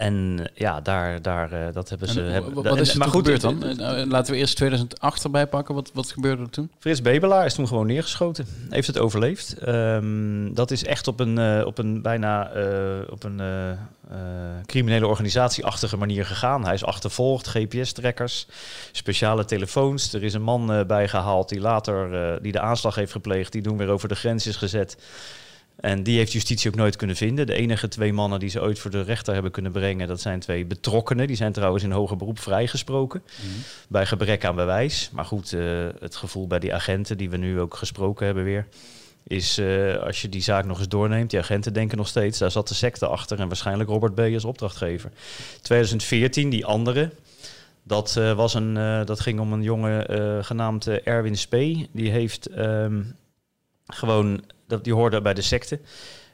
en 0.00 0.50
ja, 0.54 0.80
daar, 0.80 1.22
daar, 1.22 1.52
uh, 1.52 1.58
dat 1.72 1.88
hebben 1.88 2.08
ze. 2.08 2.20
hebben, 2.20 2.54
wat 2.54 2.80
is 2.80 2.92
er 2.92 2.98
maar 2.98 3.08
goed, 3.08 3.16
gebeurd 3.16 3.40
dan? 3.40 3.64
Uh, 3.64 4.06
laten 4.06 4.32
we 4.32 4.38
eerst 4.38 4.56
2008 4.56 5.24
erbij 5.24 5.46
pakken. 5.46 5.74
Wat, 5.74 5.90
wat 5.94 6.10
gebeurde 6.10 6.42
er 6.42 6.50
toen? 6.50 6.70
Frits 6.78 7.02
Bebelaar 7.02 7.44
is 7.46 7.54
toen 7.54 7.68
gewoon 7.68 7.86
neergeschoten. 7.86 8.46
Heeft 8.70 8.86
het 8.86 8.98
overleefd. 8.98 9.68
Um, 9.68 10.54
dat 10.54 10.70
is 10.70 10.84
echt 10.84 11.08
op 11.08 11.20
een, 11.20 11.38
uh, 11.38 11.66
op 11.66 11.78
een 11.78 12.02
bijna 12.02 12.50
op 13.10 13.24
een 13.24 13.40
criminele 14.66 15.06
organisatieachtige 15.06 15.96
manier 15.96 16.26
gegaan. 16.26 16.64
Hij 16.64 16.74
is 16.74 16.84
achtervolgd, 16.84 17.48
GPS-trekkers, 17.48 18.46
speciale 18.92 19.44
telefoons. 19.44 20.12
Er 20.12 20.22
is 20.22 20.34
een 20.34 20.42
man 20.42 20.84
bijgehaald 20.86 21.48
die 21.48 21.60
later 21.60 22.38
die 22.42 22.52
de 22.52 22.60
aanslag 22.60 22.94
heeft 22.94 23.12
gepleegd. 23.12 23.52
Die 23.52 23.62
toen 23.62 23.76
weer 23.76 23.88
over 23.88 24.08
de 24.08 24.14
grens 24.14 24.46
is 24.46 24.56
gezet. 24.56 24.96
En 25.80 26.02
die 26.02 26.16
heeft 26.16 26.32
justitie 26.32 26.70
ook 26.70 26.76
nooit 26.76 26.96
kunnen 26.96 27.16
vinden. 27.16 27.46
De 27.46 27.54
enige 27.54 27.88
twee 27.88 28.12
mannen 28.12 28.40
die 28.40 28.48
ze 28.48 28.60
ooit 28.60 28.78
voor 28.78 28.90
de 28.90 29.02
rechter 29.02 29.32
hebben 29.32 29.52
kunnen 29.52 29.72
brengen, 29.72 30.08
dat 30.08 30.20
zijn 30.20 30.40
twee 30.40 30.64
betrokkenen. 30.64 31.26
Die 31.26 31.36
zijn 31.36 31.52
trouwens 31.52 31.84
in 31.84 31.90
hoger 31.90 32.16
beroep 32.16 32.38
vrijgesproken. 32.38 33.22
Mm 33.42 33.48
Bij 33.88 34.06
gebrek 34.06 34.44
aan 34.44 34.54
bewijs. 34.54 35.10
Maar 35.12 35.24
goed, 35.24 35.52
uh, 35.52 35.88
het 36.00 36.16
gevoel 36.16 36.46
bij 36.46 36.58
die 36.58 36.74
agenten, 36.74 37.16
die 37.16 37.30
we 37.30 37.36
nu 37.36 37.60
ook 37.60 37.74
gesproken 37.74 38.26
hebben 38.26 38.44
weer. 38.44 38.66
Is 39.22 39.58
uh, 39.58 39.96
als 39.96 40.22
je 40.22 40.28
die 40.28 40.42
zaak 40.42 40.64
nog 40.64 40.78
eens 40.78 40.88
doorneemt, 40.88 41.30
die 41.30 41.38
agenten 41.38 41.72
denken 41.72 41.96
nog 41.96 42.08
steeds, 42.08 42.38
daar 42.38 42.50
zat 42.50 42.68
de 42.68 42.74
secte 42.74 43.06
achter 43.06 43.40
en 43.40 43.48
waarschijnlijk 43.48 43.90
Robert 43.90 44.14
B. 44.14 44.18
als 44.18 44.44
opdrachtgever. 44.44 45.10
2014, 45.62 46.50
die 46.50 46.66
andere, 46.66 47.10
dat, 47.82 48.14
uh, 48.18 48.32
was 48.32 48.54
een, 48.54 48.74
dat 49.04 49.20
ging 49.20 49.40
om 49.40 49.52
een 49.52 49.62
jongen 49.62 50.44
genaamd 50.44 50.86
Erwin 50.88 51.36
Spee. 51.36 51.88
Die 51.92 52.10
heeft 52.10 52.58
um, 52.58 53.16
gewoon 53.86 54.42
dat, 54.70 54.84
die 54.84 54.94
hoorde 54.94 55.20
bij 55.20 55.34
de 55.34 55.42
secte. 55.42 55.80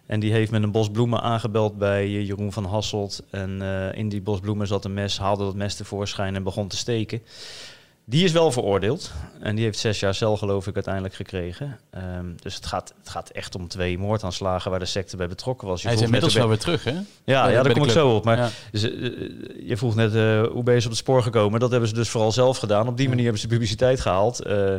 En 0.06 0.20
die 0.20 0.32
heeft 0.32 0.50
met 0.50 0.62
een 0.62 0.70
bos 0.70 0.90
bloemen 0.90 1.22
aangebeld 1.22 1.78
bij 1.78 2.02
eh, 2.02 2.26
Jeroen 2.26 2.52
van 2.52 2.64
Hasselt. 2.64 3.22
En 3.30 3.58
uh, 3.62 3.92
in 3.92 4.08
die 4.08 4.20
bos 4.20 4.40
bloemen 4.40 4.66
zat 4.66 4.84
een 4.84 4.94
mes, 4.94 5.18
haalde 5.18 5.44
dat 5.44 5.54
mes 5.54 5.74
tevoorschijn 5.74 6.34
en 6.34 6.42
begon 6.42 6.68
te 6.68 6.76
steken. 6.76 7.22
Die 8.08 8.24
is 8.24 8.32
wel 8.32 8.52
veroordeeld. 8.52 9.12
En 9.40 9.54
die 9.54 9.64
heeft 9.64 9.78
zes 9.78 10.00
jaar 10.00 10.14
cel, 10.14 10.36
geloof 10.36 10.66
ik, 10.66 10.74
uiteindelijk 10.74 11.14
gekregen. 11.14 11.78
Um, 12.18 12.36
dus 12.42 12.54
het 12.54 12.66
gaat, 12.66 12.94
het 12.98 13.08
gaat 13.08 13.30
echt 13.30 13.54
om 13.54 13.68
twee 13.68 13.98
moordaanslagen 13.98 14.70
waar 14.70 14.80
de 14.80 14.86
secte 14.86 15.16
bij 15.16 15.28
betrokken 15.28 15.68
was. 15.68 15.82
Je 15.82 15.88
Hij 15.88 15.96
is 15.96 16.02
inmiddels 16.02 16.34
wel 16.34 16.48
weer 16.48 16.58
terug, 16.58 16.84
hè? 16.84 16.90
Ja, 16.90 17.02
ja, 17.24 17.48
ja 17.48 17.62
daar 17.62 17.72
kom 17.72 17.84
ik 17.84 17.90
zo 17.90 18.14
op. 18.14 18.24
Maar 18.24 18.36
ja. 18.36 18.50
dus, 18.72 18.84
uh, 18.84 18.90
je 19.68 19.76
vroeg 19.76 19.94
net, 19.94 20.14
uh, 20.14 20.46
hoe 20.46 20.62
ben 20.62 20.74
je 20.74 20.80
op 20.80 20.88
het 20.88 20.96
spoor 20.96 21.22
gekomen? 21.22 21.60
Dat 21.60 21.70
hebben 21.70 21.88
ze 21.88 21.94
dus 21.94 22.08
vooral 22.08 22.32
zelf 22.32 22.58
gedaan. 22.58 22.88
Op 22.88 22.96
die 22.96 23.08
manier 23.08 23.22
hebben 23.24 23.40
ze 23.40 23.46
publiciteit 23.46 24.00
gehaald. 24.00 24.46
Uh, 24.46 24.74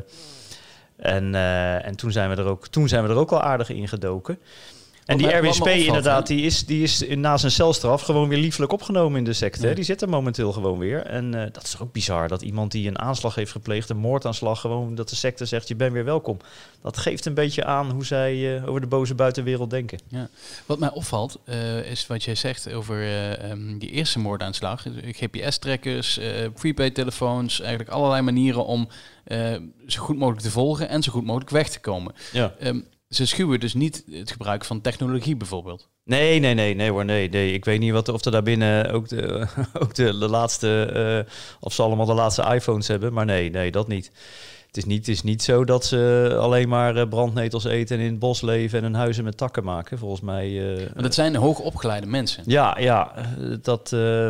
en 0.98 1.96
toen, 1.96 2.12
zijn 2.12 2.30
we 2.30 2.36
er 2.36 2.46
ook, 2.46 2.68
toen 2.68 2.88
zijn 2.88 3.04
we 3.04 3.10
er 3.10 3.16
ook 3.16 3.32
al 3.32 3.42
aardig 3.42 3.70
in 3.70 3.88
gedoken. 3.88 4.40
En 5.08 5.18
die 5.18 5.28
RWSP 5.28 5.68
inderdaad, 5.68 6.28
die 6.28 6.42
is, 6.42 6.66
die 6.66 6.84
is 6.84 7.04
na 7.08 7.38
zijn 7.38 7.52
celstraf 7.52 8.02
gewoon 8.02 8.30
weer 8.30 8.38
liefelijk 8.38 8.72
opgenomen 8.72 9.18
in 9.18 9.24
de 9.24 9.34
secte. 9.34 9.74
Die 9.74 9.84
zit 9.84 10.02
er 10.02 10.10
momenteel 10.10 10.52
gewoon 10.52 10.78
weer. 10.78 11.06
En 11.06 11.36
uh, 11.36 11.42
dat 11.52 11.64
is 11.64 11.80
ook 11.80 11.92
bizar, 11.92 12.28
dat 12.28 12.42
iemand 12.42 12.72
die 12.72 12.88
een 12.88 13.00
aanslag 13.00 13.36
heeft 13.36 13.52
gepleegd, 13.52 13.90
een 13.90 13.98
moordaanslag, 13.98 14.60
gewoon 14.60 14.96
dat 14.96 15.10
de 15.10 15.16
secte 15.16 15.46
zegt, 15.46 15.68
je 15.68 15.76
bent 15.76 15.94
weer 15.94 16.04
welkom. 16.04 16.38
Dat 16.82 16.98
geeft 16.98 17.26
een 17.26 17.34
beetje 17.34 17.66
aan 17.66 17.92
hoe 17.92 18.06
zij 18.06 18.36
uh, 18.36 18.68
over 18.68 18.82
de 18.82 18.88
boze 18.88 19.16
buitenwereld 19.16 19.70
denken. 19.70 20.00
Ja. 20.08 20.30
Wat 20.66 20.80
mij 20.80 20.92
opvalt, 20.92 21.40
uh, 21.46 21.92
is 21.92 22.08
wat 22.08 22.24
jij 22.24 22.36
zegt 22.36 22.74
over 22.74 22.98
um, 23.50 23.80
die 23.80 23.90
eerste 23.90 24.20
moordaanslag. 24.20 24.86
GPS-trekkers, 25.04 26.20
prepaid-telefoons, 26.54 27.60
eigenlijk 27.60 27.90
allerlei 27.90 28.22
manieren 28.22 28.66
om 28.66 28.88
zo 29.88 30.02
goed 30.02 30.18
mogelijk 30.18 30.44
te 30.44 30.52
volgen 30.52 30.90
en 30.90 31.04
zo 31.04 31.12
goed 31.12 31.26
mogelijk 31.26 31.52
weg 31.52 31.70
te 31.70 31.80
komen. 31.80 32.14
Ja. 32.32 32.54
Um, 32.64 32.88
ze 33.10 33.26
schuwen 33.26 33.60
dus 33.60 33.74
niet 33.74 34.04
het 34.12 34.32
gebruik 34.32 34.66
van 34.66 34.82
technologie 34.82 35.36
bijvoorbeeld. 35.36 35.90
Nee, 36.04 36.40
nee, 36.40 36.54
nee, 36.54 36.74
nee 36.76 36.92
hoor, 36.92 37.06
nee, 37.06 37.30
nee. 37.30 37.54
Ik 37.54 37.66
weet 37.66 37.80
niet 37.80 37.92
wat, 37.92 38.10
of 38.10 38.26
er 38.26 38.32
daarbinnen 38.32 38.92
ook 38.92 39.08
de, 39.08 39.48
ook 39.84 39.96
de, 39.96 40.04
de 40.18 40.30
laatste, 40.30 41.24
uh, 41.26 41.32
of 41.60 41.74
ze 41.74 41.82
allemaal 41.82 42.06
de 42.06 42.14
laatste 42.14 42.54
iPhones 42.54 42.88
hebben, 42.88 43.14
maar 43.14 43.26
nee, 43.26 43.50
nee, 43.50 43.72
dat 43.72 43.88
niet. 43.88 44.12
het, 44.68 44.78
is 44.78 44.86
niet, 44.86 44.98
het 44.98 45.08
is 45.16 45.24
niet 45.24 45.44
zo 45.44 45.66
dat 45.66 45.86
ze 45.86 46.36
alleen 46.40 46.70
maar 46.70 46.96
eh, 46.96 47.08
brandnetels 47.10 47.64
eten 47.64 47.98
en 47.98 48.04
in 48.04 48.10
het 48.12 48.20
bos 48.20 48.42
leven 48.42 48.78
en 48.78 48.84
hun 48.84 48.94
huizen 48.94 49.24
met 49.24 49.38
takken 49.38 49.64
maken. 49.64 49.98
Volgens 49.98 50.22
mij. 50.22 50.76
eh, 50.78 50.90
Maar 50.94 51.04
dat 51.04 51.14
zijn 51.14 51.36
hoogopgeleide 51.36 52.08
mensen. 52.08 52.44
ja, 52.46 52.78
ja, 52.80 53.16
eh, 53.16 53.26
dat 53.62 53.94
eh, 53.94 54.30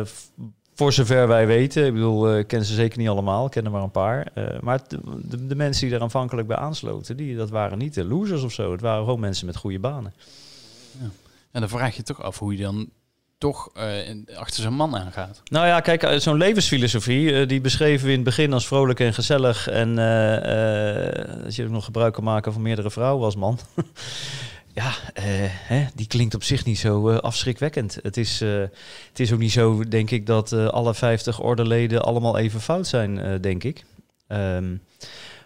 voor 0.78 0.92
zover 0.92 1.28
wij 1.28 1.46
weten. 1.46 1.86
Ik 1.86 1.92
bedoel, 1.92 2.28
eh, 2.30 2.38
ik 2.38 2.46
ken 2.46 2.64
ze 2.64 2.74
zeker 2.74 2.98
niet 2.98 3.08
allemaal, 3.08 3.44
ik 3.44 3.50
ken 3.50 3.64
er 3.64 3.70
maar 3.70 3.82
een 3.82 3.90
paar. 3.90 4.26
Eh, 4.34 4.60
maar 4.60 4.80
de, 4.88 5.46
de 5.46 5.54
mensen 5.54 5.86
die 5.86 5.96
er 5.96 6.02
aanvankelijk 6.02 6.48
bij 6.48 6.56
aansloten, 6.56 7.16
die, 7.16 7.36
dat 7.36 7.50
waren 7.50 7.78
niet 7.78 7.94
de 7.94 8.04
losers 8.04 8.42
of 8.42 8.52
zo. 8.52 8.72
Het 8.72 8.80
waren 8.80 9.04
gewoon 9.04 9.20
mensen 9.20 9.46
met 9.46 9.56
goede 9.56 9.78
banen. 9.78 10.12
En 11.50 11.60
dan 11.60 11.68
vraag 11.68 11.96
je 11.96 12.02
toch 12.02 12.22
af 12.22 12.38
hoe 12.38 12.56
je 12.56 12.62
dan 12.62 12.88
toch 13.38 13.70
eh, 13.74 14.08
in- 14.08 14.28
achter 14.36 14.62
zo'n 14.62 14.74
man 14.74 14.96
aangaat. 14.96 15.42
Nou 15.50 15.66
ja, 15.66 15.80
kijk, 15.80 16.02
eh, 16.02 16.18
zo'n 16.18 16.36
levensfilosofie, 16.36 17.32
eh, 17.40 17.48
die 17.48 17.60
beschreven 17.60 18.04
we 18.06 18.10
in 18.12 18.16
het 18.18 18.24
begin 18.24 18.52
als 18.52 18.66
vrolijk 18.66 19.00
en 19.00 19.14
gezellig. 19.14 19.68
En 19.68 19.98
eh, 19.98 21.06
eh, 21.26 21.42
dat 21.42 21.54
je 21.56 21.64
ook 21.64 21.70
nog 21.70 21.84
gebruik 21.84 22.14
kan 22.14 22.24
maken 22.24 22.52
van 22.52 22.62
meerdere 22.62 22.90
vrouwen 22.90 23.24
als 23.24 23.36
man. 23.36 23.58
ja, 24.78 24.92
eh, 25.14 25.24
hè, 25.48 25.86
die 25.94 26.06
klinkt 26.06 26.34
op 26.34 26.42
zich 26.42 26.64
niet 26.64 26.78
zo 26.78 27.08
eh, 27.08 27.18
afschrikwekkend. 27.18 27.98
Het 28.02 28.16
is, 28.16 28.40
eh, 28.40 28.60
het 29.08 29.20
is 29.20 29.32
ook 29.32 29.38
niet 29.38 29.52
zo, 29.52 29.84
denk 29.88 30.10
ik, 30.10 30.26
dat 30.26 30.52
alle 30.52 30.94
50 30.94 31.40
ordeleden 31.40 32.02
allemaal 32.02 32.38
even 32.38 32.60
fout 32.60 32.86
zijn, 32.86 33.40
denk 33.40 33.64
ik. 33.64 33.84
Ehm, 34.26 34.76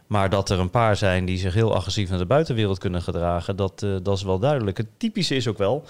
maar 0.07 0.31
dat 0.31 0.51
er 0.51 0.59
een 0.59 0.71
paar 0.71 0.97
zijn 0.97 1.25
die 1.25 1.39
zich 1.39 1.55
heel 1.55 1.75
agressief 1.75 2.09
naar 2.09 2.19
de 2.19 2.27
buitenwereld 2.27 2.79
kunnen 2.79 3.03
gedragen, 3.03 3.57
dat, 3.57 3.87
dat 4.03 4.17
is 4.17 4.23
wel 4.23 4.39
duidelijk. 4.39 4.77
Het 4.77 4.89
typische 4.97 5.35
is 5.35 5.49
ook 5.49 5.59
wel, 5.59 5.85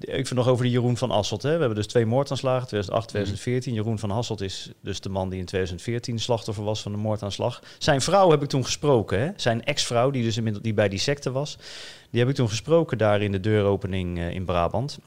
ik 0.00 0.26
vind 0.26 0.34
nog 0.34 0.48
over 0.48 0.64
die 0.64 0.72
Jeroen 0.72 0.96
van 0.96 1.10
Asselt. 1.10 1.42
Hè. 1.42 1.52
We 1.52 1.58
hebben 1.58 1.76
dus 1.76 1.86
twee 1.86 2.06
moordaanslagen, 2.06 2.66
2008, 2.66 3.08
2014. 3.08 3.74
Jeroen 3.74 3.98
van 3.98 4.10
Hasselt 4.10 4.40
is 4.40 4.70
dus 4.82 5.00
de 5.00 5.08
man 5.08 5.28
die 5.28 5.38
in 5.38 5.44
2014 5.44 6.18
slachtoffer 6.18 6.64
was 6.64 6.82
van 6.82 6.92
de 6.92 6.98
moordaanslag. 6.98 7.62
Zijn 7.78 8.00
vrouw 8.00 8.30
heb 8.30 8.42
ik 8.42 8.48
toen 8.48 8.64
gesproken. 8.64 9.20
Hè. 9.20 9.30
Zijn 9.36 9.64
ex-vrouw, 9.64 10.10
die 10.10 10.22
dus 10.22 10.36
inmiddels 10.36 10.64
die 10.64 10.74
bij 10.74 10.88
die 10.88 10.98
secte 10.98 11.30
was. 11.30 11.58
Die 12.10 12.20
heb 12.20 12.28
ik 12.28 12.34
toen 12.34 12.48
gesproken 12.48 12.98
daar 12.98 13.22
in 13.22 13.32
de 13.32 13.40
deuropening 13.40 14.18
eh, 14.18 14.30
in 14.30 14.44
Brabant. 14.44 14.98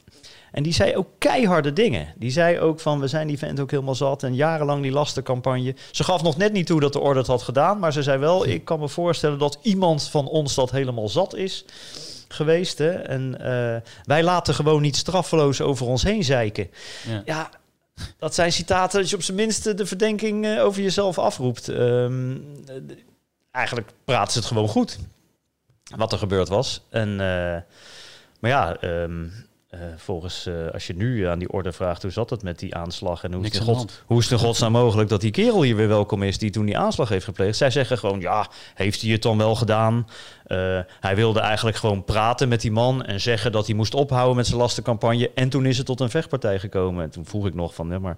En 0.51 0.63
die 0.63 0.73
zei 0.73 0.95
ook 0.95 1.07
keiharde 1.17 1.73
dingen. 1.73 2.13
Die 2.17 2.31
zei 2.31 2.59
ook 2.59 2.79
van, 2.79 2.99
we 2.99 3.07
zijn 3.07 3.27
die 3.27 3.37
vent 3.37 3.59
ook 3.59 3.71
helemaal 3.71 3.95
zat. 3.95 4.23
En 4.23 4.35
jarenlang 4.35 4.81
die 4.81 4.91
lastencampagne. 4.91 5.75
Ze 5.91 6.03
gaf 6.03 6.23
nog 6.23 6.37
net 6.37 6.53
niet 6.53 6.65
toe 6.65 6.79
dat 6.79 6.93
de 6.93 6.99
orde 6.99 7.19
het 7.19 7.27
had 7.27 7.41
gedaan. 7.41 7.79
Maar 7.79 7.93
ze 7.93 8.03
zei 8.03 8.17
wel, 8.17 8.47
ik 8.47 8.65
kan 8.65 8.79
me 8.79 8.87
voorstellen 8.87 9.37
dat 9.39 9.59
iemand 9.61 10.03
van 10.03 10.27
ons 10.27 10.55
dat 10.55 10.71
helemaal 10.71 11.09
zat 11.09 11.35
is 11.35 11.65
geweest. 12.33 12.77
Hè? 12.77 12.91
En 12.91 13.39
eh, 13.39 13.81
wij 14.03 14.23
laten 14.23 14.53
gewoon 14.53 14.81
niet 14.81 14.95
straffeloos 14.95 15.61
over 15.61 15.87
ons 15.87 16.03
heen 16.03 16.23
zeiken. 16.23 16.69
Ja. 17.07 17.21
Ja, 17.25 17.49
dat 18.17 18.35
zijn 18.35 18.51
citaten 18.51 18.99
dat 18.99 19.09
je 19.09 19.15
op 19.15 19.23
zijn 19.23 19.37
minst 19.37 19.67
eh, 19.67 19.75
de 19.75 19.85
verdenking 19.85 20.45
eh, 20.45 20.63
over 20.63 20.81
jezelf 20.81 21.17
afroept. 21.17 21.67
Ehm, 21.67 22.31
eh, 22.67 22.75
eigenlijk 23.51 23.89
praten 24.05 24.31
ze 24.31 24.39
het 24.39 24.47
gewoon 24.47 24.67
goed, 24.67 24.99
wat 25.95 26.11
er 26.11 26.17
gebeurd 26.17 26.47
was. 26.47 26.81
En, 26.89 27.15
maar 28.39 28.49
ja, 28.51 28.75
ehm, 28.75 29.27
eh, 29.71 29.79
volgens, 29.95 30.45
eh, 30.45 30.53
als 30.73 30.87
je 30.87 30.95
nu 30.95 31.27
aan 31.27 31.39
die 31.39 31.51
orde 31.51 31.71
vraagt 31.71 32.01
hoe 32.01 32.11
zat 32.11 32.29
het 32.29 32.43
met 32.43 32.59
die 32.59 32.75
aanslag 32.75 33.23
en 33.23 33.33
hoe 33.33 33.45
is, 33.45 33.53
het 33.53 33.63
God, 33.63 34.03
hoe 34.05 34.19
is 34.19 34.29
het 34.29 34.39
in 34.39 34.45
godsnaam 34.45 34.71
mogelijk 34.71 35.09
dat 35.09 35.21
die 35.21 35.31
kerel 35.31 35.61
hier 35.61 35.75
weer 35.75 35.87
welkom 35.87 36.23
is 36.23 36.37
die 36.37 36.49
toen 36.49 36.65
die 36.65 36.77
aanslag 36.77 37.09
heeft 37.09 37.25
gepleegd? 37.25 37.57
Zij 37.57 37.69
zeggen 37.69 37.97
gewoon, 37.97 38.19
ja, 38.19 38.47
heeft 38.73 39.01
hij 39.01 39.11
het 39.11 39.21
dan 39.21 39.37
wel 39.37 39.55
gedaan? 39.55 40.07
Eh, 40.45 40.79
hij 40.99 41.15
wilde 41.15 41.39
eigenlijk 41.39 41.77
gewoon 41.77 42.03
praten 42.03 42.49
met 42.49 42.61
die 42.61 42.71
man 42.71 43.03
en 43.03 43.21
zeggen 43.21 43.51
dat 43.51 43.65
hij 43.65 43.75
moest 43.75 43.93
ophouden 43.93 44.35
met 44.35 44.47
zijn 44.47 44.59
lastencampagne. 44.59 45.31
En 45.35 45.49
toen 45.49 45.65
is 45.65 45.77
het 45.77 45.85
tot 45.85 45.99
een 45.99 46.09
vechtpartij 46.09 46.59
gekomen. 46.59 47.03
En 47.03 47.09
toen 47.09 47.25
vroeg 47.25 47.45
ik 47.45 47.53
nog 47.53 47.75
van, 47.75 47.89
ja, 47.89 47.99
maar 47.99 48.17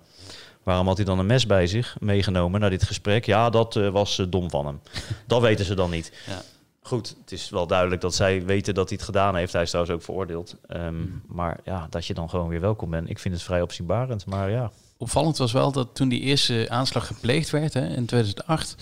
waarom 0.63 0.88
had 0.88 0.98
hij 0.98 1.05
dan 1.05 1.19
een 1.19 1.25
mes 1.25 1.45
bij 1.45 1.67
zich 1.67 1.95
meegenomen 2.00 2.60
naar 2.60 2.69
dit 2.69 2.83
gesprek? 2.83 3.25
Ja, 3.25 3.50
dat 3.50 3.74
was 3.74 4.22
dom 4.29 4.50
van 4.50 4.65
hem. 4.65 4.81
dat 5.27 5.41
weten 5.41 5.65
ze 5.65 5.75
dan 5.75 5.89
niet. 5.89 6.12
Ja. 6.27 6.41
Goed, 6.84 7.16
het 7.22 7.32
is 7.32 7.50
wel 7.50 7.68
duidelijk 7.68 8.02
dat 8.02 8.16
zij 8.16 8.46
weten 8.46 8.74
dat 8.74 8.88
hij 8.90 8.98
het 8.98 9.06
gedaan 9.06 9.36
heeft. 9.36 9.54
Hij 9.54 9.62
is 9.62 9.70
trouwens 9.70 9.96
ook 9.96 10.04
veroordeeld. 10.04 10.56
Ehm, 10.68 10.96
Maar 11.28 11.60
ja, 11.63 11.88
dat 11.90 12.06
je 12.06 12.13
dan 12.13 12.30
gewoon 12.30 12.48
weer 12.48 12.62
welkom 12.62 12.90
bent. 12.90 13.10
Ik 13.10 13.20
vind 13.20 13.34
het 13.34 13.44
vrij 13.44 13.62
opzienbarend. 13.62 14.25
Maar 14.25 14.50
ja, 14.50 14.72
Opvallend 14.98 15.38
was 15.38 15.52
wel 15.52 15.72
dat 15.72 15.88
toen 15.94 16.10
die 16.10 16.20
eerste 16.22 16.66
aanslag 16.70 17.08
gepleegd 17.08 17.50
werd 17.50 17.74
hè, 17.74 17.88
in 17.88 18.06
2008, 18.06 18.75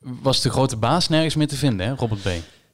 was 0.00 0.40
de 0.40 0.50
grote 0.50 0.76
baas 0.76 1.08
nergens 1.08 1.34
meer 1.34 1.48
te 1.48 1.56
vinden, 1.56 1.86
hè, 1.86 1.94
Robert 1.94 2.22
B. 2.22 2.28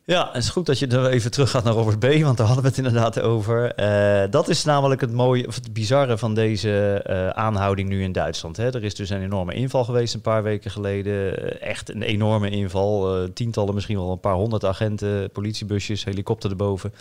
Ja, 0.07 0.27
het 0.33 0.43
is 0.43 0.49
goed 0.49 0.67
dat 0.67 0.79
je 0.79 0.87
er 0.87 1.07
even 1.07 1.31
terug 1.31 1.51
gaat 1.51 1.65
naar 1.65 1.73
Robert 1.73 1.99
B., 1.99 2.23
want 2.23 2.37
daar 2.37 2.47
hadden 2.47 2.65
we 2.65 2.69
het 2.69 2.79
inderdaad 2.79 3.21
over. 3.21 3.75
Eh, 3.75 4.31
dat 4.31 4.49
is 4.49 4.65
namelijk 4.65 5.01
het 5.01 5.13
mooie, 5.13 5.47
of 5.47 5.55
het 5.55 5.73
bizarre 5.73 6.19
van 6.19 6.35
deze 6.35 7.01
eh, 7.05 7.29
aanhouding 7.29 7.89
nu 7.89 8.03
in 8.03 8.13
Duitsland. 8.13 8.57
Hè. 8.57 8.75
Er 8.75 8.85
is 8.85 8.95
dus 8.95 9.11
een 9.11 9.23
enorme 9.23 9.55
inval 9.55 9.85
geweest 9.85 10.15
een 10.15 10.21
paar 10.21 10.43
weken 10.43 10.71
geleden. 10.71 11.39
Eh, 11.39 11.69
echt 11.69 11.91
een 11.91 12.03
enorme 12.03 12.51
inval. 12.51 13.29
Tientallen, 13.33 13.75
misschien 13.75 13.97
wel 13.97 14.13
een 14.13 14.21
paar 14.21 14.35
honderd 14.35 14.65
agenten, 14.65 15.31
politiebusjes, 15.31 16.05
helikopter 16.05 16.51
erboven. 16.51 16.93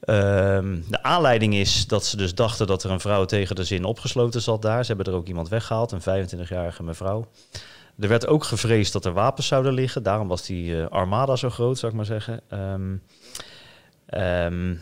Ehm, 0.00 0.76
de 0.88 1.02
aanleiding 1.02 1.54
is 1.54 1.86
dat 1.86 2.04
ze 2.04 2.16
dus 2.16 2.34
dachten 2.34 2.66
dat 2.66 2.82
er 2.82 2.90
een 2.90 3.00
vrouw 3.00 3.24
tegen 3.24 3.56
de 3.56 3.64
zin 3.64 3.84
opgesloten 3.84 4.42
zat 4.42 4.62
daar. 4.62 4.84
Ze 4.84 4.94
hebben 4.94 5.12
er 5.12 5.18
ook 5.18 5.28
iemand 5.28 5.48
weggehaald, 5.48 5.92
een 5.92 6.28
25-jarige 6.28 6.82
mevrouw. 6.82 7.26
Er 7.98 8.08
werd 8.08 8.26
ook 8.26 8.44
gevreesd 8.44 8.92
dat 8.92 9.04
er 9.04 9.12
wapens 9.12 9.46
zouden 9.46 9.72
liggen. 9.72 10.02
Daarom 10.02 10.28
was 10.28 10.46
die 10.46 10.80
eh, 10.80 10.88
armada 10.88 11.36
zo 11.36 11.50
groot, 11.50 11.78
zou 11.78 11.92
ik 11.92 11.96
maar 11.96 12.06
zeggen. 12.06 12.40
Ehm, 12.48 12.96
ehm, 14.06 14.74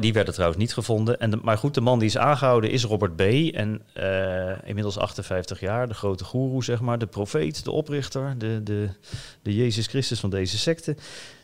die 0.00 0.12
werden 0.12 0.34
trouwens 0.34 0.60
niet 0.60 0.72
gevonden. 0.72 1.20
En 1.20 1.40
maar 1.42 1.58
goed, 1.58 1.74
de 1.74 1.80
man 1.80 1.98
die 1.98 2.08
is 2.08 2.18
aangehouden 2.18 2.70
is 2.70 2.84
Robert 2.84 3.16
B. 3.16 3.20
En 3.54 3.82
eh, 3.92 4.68
inmiddels 4.68 4.98
58 4.98 5.60
jaar, 5.60 5.88
de 5.88 5.94
grote 5.94 6.24
goeroe, 6.24 6.64
zeg 6.64 6.80
maar. 6.80 6.98
De 6.98 7.06
profeet, 7.06 7.64
de 7.64 7.70
oprichter, 7.70 8.34
de, 8.38 8.60
de, 8.62 8.88
de 9.42 9.54
Jezus 9.54 9.86
Christus 9.86 10.20
van 10.20 10.30
deze 10.30 10.58
secte. 10.58 10.96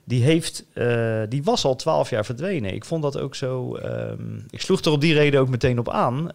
Die, 0.04 0.22
heeft, 0.22 0.64
eh, 0.72 1.22
die 1.28 1.42
was 1.42 1.64
al 1.64 1.76
12 1.76 2.10
jaar 2.10 2.24
verdwenen. 2.24 2.74
Ik 2.74 2.84
vond 2.84 3.02
dat 3.02 3.18
ook 3.18 3.34
zo... 3.34 3.76
ehm, 3.76 4.38
ik 4.50 4.60
sloeg 4.60 4.80
er 4.80 4.92
op 4.92 5.00
die 5.00 5.14
reden 5.14 5.40
ook 5.40 5.48
meteen 5.48 5.78
op 5.78 5.90
aan. 5.90 6.30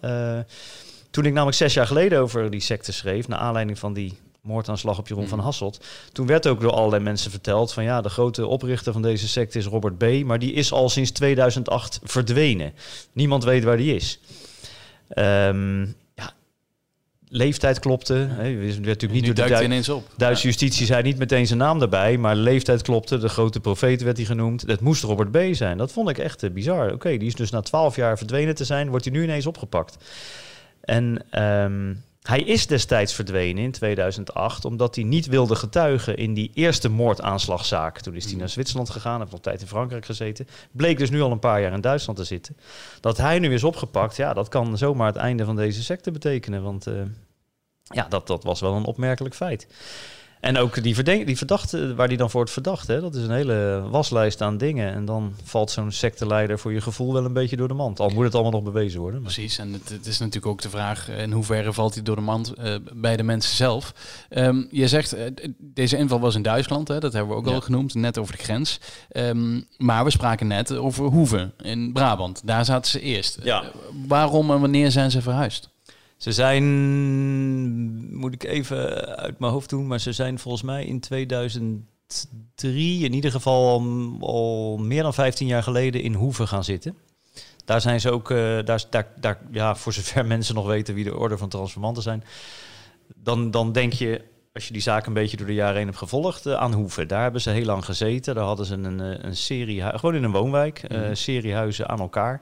Toen 1.09 1.25
ik 1.25 1.33
namelijk 1.33 1.57
zes 1.57 1.73
jaar 1.73 1.87
geleden 1.87 2.19
over 2.19 2.49
die 2.51 2.59
secte 2.59 2.91
schreef... 2.91 3.27
naar 3.27 3.39
aanleiding 3.39 3.79
van 3.79 3.93
die 3.93 4.17
moordaanslag 4.41 4.97
op 4.97 5.07
Jeroen 5.07 5.23
Mhm. 5.23 5.33
van 5.35 5.39
Hasselt... 5.43 5.85
toen 6.11 6.27
werd 6.27 6.47
ook 6.47 6.61
door 6.61 6.71
allerlei 6.71 7.03
mensen 7.03 7.31
verteld... 7.31 7.73
van 7.73 7.83
ja, 7.83 8.01
de 8.01 8.09
grote 8.09 8.47
oprichter 8.47 8.93
van 8.93 9.01
deze 9.01 9.27
secte 9.27 9.57
is 9.57 9.65
Robert 9.65 9.97
B... 9.97 10.05
maar 10.25 10.39
die 10.39 10.53
is 10.53 10.71
al 10.71 10.89
sinds 10.89 11.11
2008 11.11 11.99
verdwenen. 12.03 12.73
Niemand 13.13 13.43
weet 13.43 13.63
waar 13.63 13.77
die 13.77 13.95
is. 13.95 14.19
Ehm, 15.09 15.81
ja, 16.15 16.33
leeftijd 17.27 17.79
klopte. 17.79 18.13
Hè, 18.13 18.55
werd 18.55 18.77
natuurlijk 18.77 19.01
niet 19.01 19.11
nu 19.11 19.19
door 19.19 19.27
de 19.27 19.33
duikt 19.33 19.49
hij 19.49 19.59
Dui- 19.59 19.65
ineens 19.65 19.89
op. 19.89 20.09
Duitse 20.17 20.47
justitie 20.47 20.85
zei 20.85 21.03
niet 21.03 21.17
meteen 21.17 21.47
zijn 21.47 21.59
naam 21.59 21.81
erbij, 21.81 22.17
maar 22.17 22.35
leeftijd 22.35 22.81
klopte. 22.81 23.17
De 23.17 23.29
grote 23.29 23.59
profeet 23.59 24.01
werd 24.01 24.17
hij 24.17 24.25
genoemd. 24.25 24.61
Het 24.61 24.81
moest 24.81 25.03
Robert 25.03 25.31
B. 25.31 25.37
zijn. 25.51 25.77
Dat 25.77 25.91
vond 25.91 26.09
ik 26.09 26.17
echt 26.17 26.43
eh, 26.43 26.51
bizar. 26.51 26.93
Oké, 26.93 27.17
die 27.17 27.27
is 27.27 27.35
dus 27.35 27.49
na 27.49 27.61
twaalf 27.61 27.95
jaar 27.95 28.17
verdwenen 28.17 28.55
te 28.55 28.65
zijn, 28.65 28.89
wordt 28.89 29.05
hij 29.05 29.13
nu 29.13 29.23
ineens 29.23 29.45
opgepakt. 29.45 29.97
En 30.87 31.23
ehm, 31.29 31.93
hij 32.21 32.41
is 32.41 32.67
destijds 32.67 33.13
verdwenen 33.13 33.63
in 33.63 33.71
2008, 33.71 34.65
omdat 34.65 34.95
hij 34.95 35.03
niet 35.03 35.25
wilde 35.25 35.55
getuigen 35.55 36.17
in 36.17 36.33
die 36.33 36.51
eerste 36.53 36.89
moordaanslagzaak. 36.89 37.99
Toen 38.01 38.15
is 38.15 38.21
hij 38.23 38.31
Mhm. 38.31 38.39
naar 38.39 38.49
Zwitserland 38.49 38.89
gegaan, 38.89 39.19
heeft 39.19 39.31
nog 39.31 39.41
tijd 39.41 39.61
in 39.61 39.67
Frankrijk 39.67 40.05
gezeten. 40.05 40.47
Bleek 40.71 40.97
dus 40.97 41.09
nu 41.09 41.21
al 41.21 41.31
een 41.31 41.39
paar 41.39 41.61
jaar 41.61 41.73
in 41.73 41.81
Duitsland 41.81 42.17
te 42.19 42.25
zitten. 42.25 42.57
Dat 43.01 43.17
hij 43.17 43.39
nu 43.39 43.53
is 43.53 43.63
opgepakt, 43.63 44.15
ja, 44.15 44.33
dat 44.33 44.47
kan 44.49 44.77
zomaar 44.77 45.07
het 45.07 45.15
einde 45.15 45.45
van 45.45 45.55
deze 45.55 45.83
secte 45.83 46.11
betekenen. 46.11 46.63
Want 46.63 46.87
eh, 46.87 46.93
ja, 47.83 48.05
dat, 48.09 48.27
dat 48.27 48.43
was 48.43 48.59
wel 48.59 48.73
een 48.75 48.85
opmerkelijk 48.85 49.35
feit. 49.35 49.67
En 50.41 50.57
ook 50.57 50.83
die, 50.83 51.25
die 51.25 51.37
verdachte, 51.37 51.95
waar 51.95 52.07
die 52.07 52.17
dan 52.17 52.29
voor 52.29 52.41
het 52.41 52.49
verdacht, 52.51 52.87
hè, 52.87 52.99
dat 53.01 53.15
is 53.15 53.23
een 53.23 53.31
hele 53.31 53.83
waslijst 53.89 54.41
aan 54.41 54.57
dingen. 54.57 54.93
En 54.93 55.05
dan 55.05 55.33
valt 55.43 55.71
zo'n 55.71 55.91
secteleider 55.91 56.59
voor 56.59 56.73
je 56.73 56.81
gevoel 56.81 57.13
wel 57.13 57.25
een 57.25 57.33
beetje 57.33 57.55
door 57.57 57.67
de 57.67 57.73
mand. 57.73 57.99
Al 57.99 58.09
moet 58.09 58.23
het 58.23 58.33
allemaal 58.33 58.51
nog 58.51 58.63
bewezen 58.63 58.99
worden. 58.99 59.21
Maar. 59.21 59.31
Precies, 59.33 59.57
en 59.57 59.73
het, 59.73 59.89
het 59.89 60.05
is 60.05 60.17
natuurlijk 60.19 60.45
ook 60.45 60.61
de 60.61 60.69
vraag 60.69 61.09
in 61.09 61.31
hoeverre 61.31 61.73
valt 61.73 61.93
hij 61.93 62.03
door 62.03 62.15
de 62.15 62.21
mand 62.21 62.53
eh, 62.53 62.75
bij 62.93 63.17
de 63.17 63.23
mensen 63.23 63.55
zelf. 63.55 63.93
Ehm, 64.29 64.63
je 64.71 64.87
zegt, 64.87 65.13
eh, 65.13 65.25
deze 65.57 65.97
inval 65.97 66.19
was 66.19 66.35
in 66.35 66.41
Duitsland, 66.41 66.87
hè, 66.87 66.99
dat 66.99 67.13
hebben 67.13 67.31
we 67.31 67.37
ook 67.37 67.47
Ja. 67.47 67.53
al 67.53 67.61
genoemd, 67.61 67.93
net 67.93 68.17
over 68.17 68.37
de 68.37 68.43
grens. 68.43 68.79
Ehm, 69.09 69.61
maar 69.77 70.03
we 70.03 70.09
spraken 70.11 70.47
net 70.47 70.75
over 70.75 71.05
Hoeven 71.05 71.53
in 71.63 71.93
Brabant. 71.93 72.41
Daar 72.45 72.65
zaten 72.65 72.91
ze 72.91 72.99
eerst. 72.99 73.37
Ja. 73.43 73.61
Eh, 73.63 73.67
waarom 74.07 74.51
en 74.51 74.59
wanneer 74.59 74.91
zijn 74.91 75.11
ze 75.11 75.21
verhuisd? 75.21 75.69
Ze 76.17 76.31
zijn, 76.31 76.63
moet 78.17 78.33
ik 78.33 78.43
even 78.43 78.95
uit 79.17 79.39
mijn 79.39 79.51
hoofd 79.51 79.69
doen, 79.69 79.87
maar 79.87 79.99
ze 79.99 80.11
zijn 80.11 80.39
volgens 80.39 80.63
mij 80.63 80.85
in 80.85 80.99
2003, 80.99 83.03
in 83.03 83.13
ieder 83.13 83.31
geval 83.31 83.67
al, 83.69 83.81
al 84.19 84.77
meer 84.77 85.03
dan 85.03 85.13
15 85.13 85.47
jaar 85.47 85.63
geleden, 85.63 86.01
in 86.01 86.13
Hoeven 86.13 86.47
gaan 86.47 86.63
zitten. 86.63 86.95
Daar 87.65 87.81
zijn 87.81 88.01
ze 88.01 88.11
ook, 88.11 88.31
eh, 88.31 88.37
daar, 88.65 88.83
daar, 88.89 89.07
daar, 89.19 89.39
ja, 89.51 89.75
voor 89.75 89.93
zover 89.93 90.25
mensen 90.35 90.55
nog 90.55 90.65
weten 90.65 90.95
wie 90.95 91.03
de 91.03 91.17
orde 91.17 91.37
van 91.37 91.49
transformanten 91.49 92.03
zijn, 92.03 92.23
dan, 93.15 93.51
dan 93.51 93.71
denk 93.71 93.93
je, 93.93 94.21
als 94.53 94.67
je 94.67 94.73
die 94.73 94.81
zaak 94.81 95.05
een 95.05 95.13
beetje 95.13 95.37
door 95.37 95.47
de 95.47 95.53
jaren 95.53 95.75
heen 95.77 95.85
hebt 95.85 95.97
gevolgd, 95.97 96.45
eh, 96.45 96.53
aan 96.53 96.73
Hoeven. 96.73 97.07
Daar 97.07 97.21
hebben 97.21 97.41
ze 97.41 97.49
heel 97.49 97.65
lang 97.65 97.85
gezeten. 97.85 98.35
Daar 98.35 98.43
hadden 98.43 98.65
ze 98.65 98.73
een, 98.73 99.25
een 99.25 99.35
serie, 99.35 99.81
gewoon 99.81 100.15
in 100.15 100.23
een 100.23 100.31
woonwijk, 100.31 100.89
Mhm. 100.89 101.13
serie 101.15 101.53
huizen 101.53 101.89
aan 101.89 101.99
elkaar. 101.99 102.41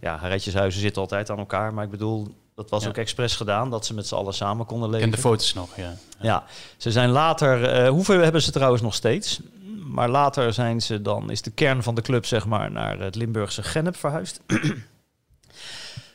Ja, 0.00 0.16
rijtjeshuizen 0.16 0.80
zitten 0.80 1.02
altijd 1.02 1.30
aan 1.30 1.38
elkaar, 1.38 1.74
maar 1.74 1.84
ik 1.84 1.90
bedoel, 1.90 2.28
Dat 2.60 2.70
was 2.70 2.82
Ja. 2.82 2.88
ook 2.88 2.96
expres 2.96 3.36
gedaan, 3.36 3.70
dat 3.70 3.86
ze 3.86 3.94
met 3.94 4.06
z'n 4.06 4.14
allen 4.14 4.34
samen 4.34 4.66
konden 4.66 4.90
leven. 4.90 5.04
En 5.06 5.10
de 5.10 5.18
foto's 5.20 5.54
nog, 5.54 5.76
ja. 5.76 5.94
Ja, 6.20 6.44
ze 6.76 6.90
zijn 6.90 7.10
later. 7.10 7.64
eh 7.64 7.88
hoeveel 7.88 8.20
hebben 8.20 8.42
ze 8.42 8.50
trouwens 8.50 8.82
nog 8.82 8.94
steeds? 8.94 9.40
Maar 9.86 10.08
later 10.08 10.52
zijn 10.52 10.80
ze 10.82 11.02
dan, 11.02 11.30
is 11.30 11.42
de 11.42 11.50
kern 11.50 11.82
van 11.82 11.94
de 11.94 12.02
club 12.02 12.26
zeg 12.26 12.46
maar 12.46 12.70
naar 12.70 12.98
het 12.98 13.14
Limburgse 13.14 13.62
Gennep 13.62 13.96
verhuisd. 13.96 14.40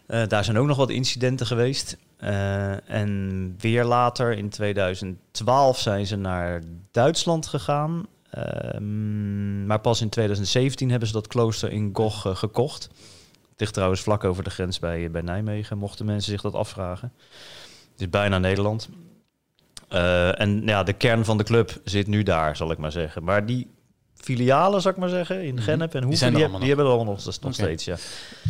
Eh, 0.07 0.27
daar 0.27 0.43
zijn 0.43 0.57
ook 0.57 0.67
nog 0.67 0.77
wat 0.77 0.89
incidenten 0.89 1.45
geweest. 1.45 1.97
Eh, 2.17 2.89
en 2.89 3.55
weer 3.59 3.83
later, 3.83 4.31
in 4.37 4.49
2012, 4.49 5.79
zijn 5.79 6.07
ze 6.07 6.15
naar 6.15 6.61
Duitsland 6.91 7.47
gegaan. 7.47 8.05
Ehm, 8.29 9.65
maar 9.65 9.79
pas 9.79 10.01
in 10.01 10.09
2017 10.09 10.89
hebben 10.89 11.07
ze 11.07 11.13
dat 11.13 11.27
klooster 11.27 11.71
in 11.71 11.89
Gogh 11.93 12.25
eh, 12.27 12.35
gekocht. 12.35 12.89
Ligt 13.57 13.73
trouwens 13.73 14.01
vlak 14.01 14.23
over 14.23 14.43
de 14.43 14.49
grens 14.49 14.79
bij, 14.79 15.11
bij 15.11 15.21
Nijmegen, 15.21 15.77
mochten 15.77 16.05
mensen 16.05 16.31
zich 16.31 16.41
dat 16.41 16.53
afvragen. 16.53 17.13
Het 17.91 18.01
is 18.01 18.09
bijna 18.09 18.37
Nederland. 18.37 18.89
Eh, 19.87 20.39
en 20.39 20.61
ja, 20.65 20.83
de 20.83 20.93
kern 20.93 21.25
van 21.25 21.37
de 21.37 21.43
club 21.43 21.81
zit 21.83 22.07
nu 22.07 22.23
daar, 22.23 22.55
zal 22.55 22.71
ik 22.71 22.77
maar 22.77 22.91
zeggen. 22.91 23.23
Maar 23.23 23.45
die 23.45 23.67
filialen, 24.25 24.81
zal 24.81 24.91
ik 24.91 24.97
maar 24.97 25.09
zeggen, 25.09 25.43
in 25.43 25.53
Mhm. 25.53 25.63
Gennep 25.63 25.95
en 25.95 26.07
Die 26.07 26.17
zijn 26.17 26.33
die, 26.33 26.43
er 26.43 26.59
die 26.59 26.67
hebben 26.67 26.85
er 26.85 26.91
allemaal 26.91 27.13
nog, 27.25 27.39
nog 27.41 27.53
steeds, 27.53 27.85
ja. 27.85 27.95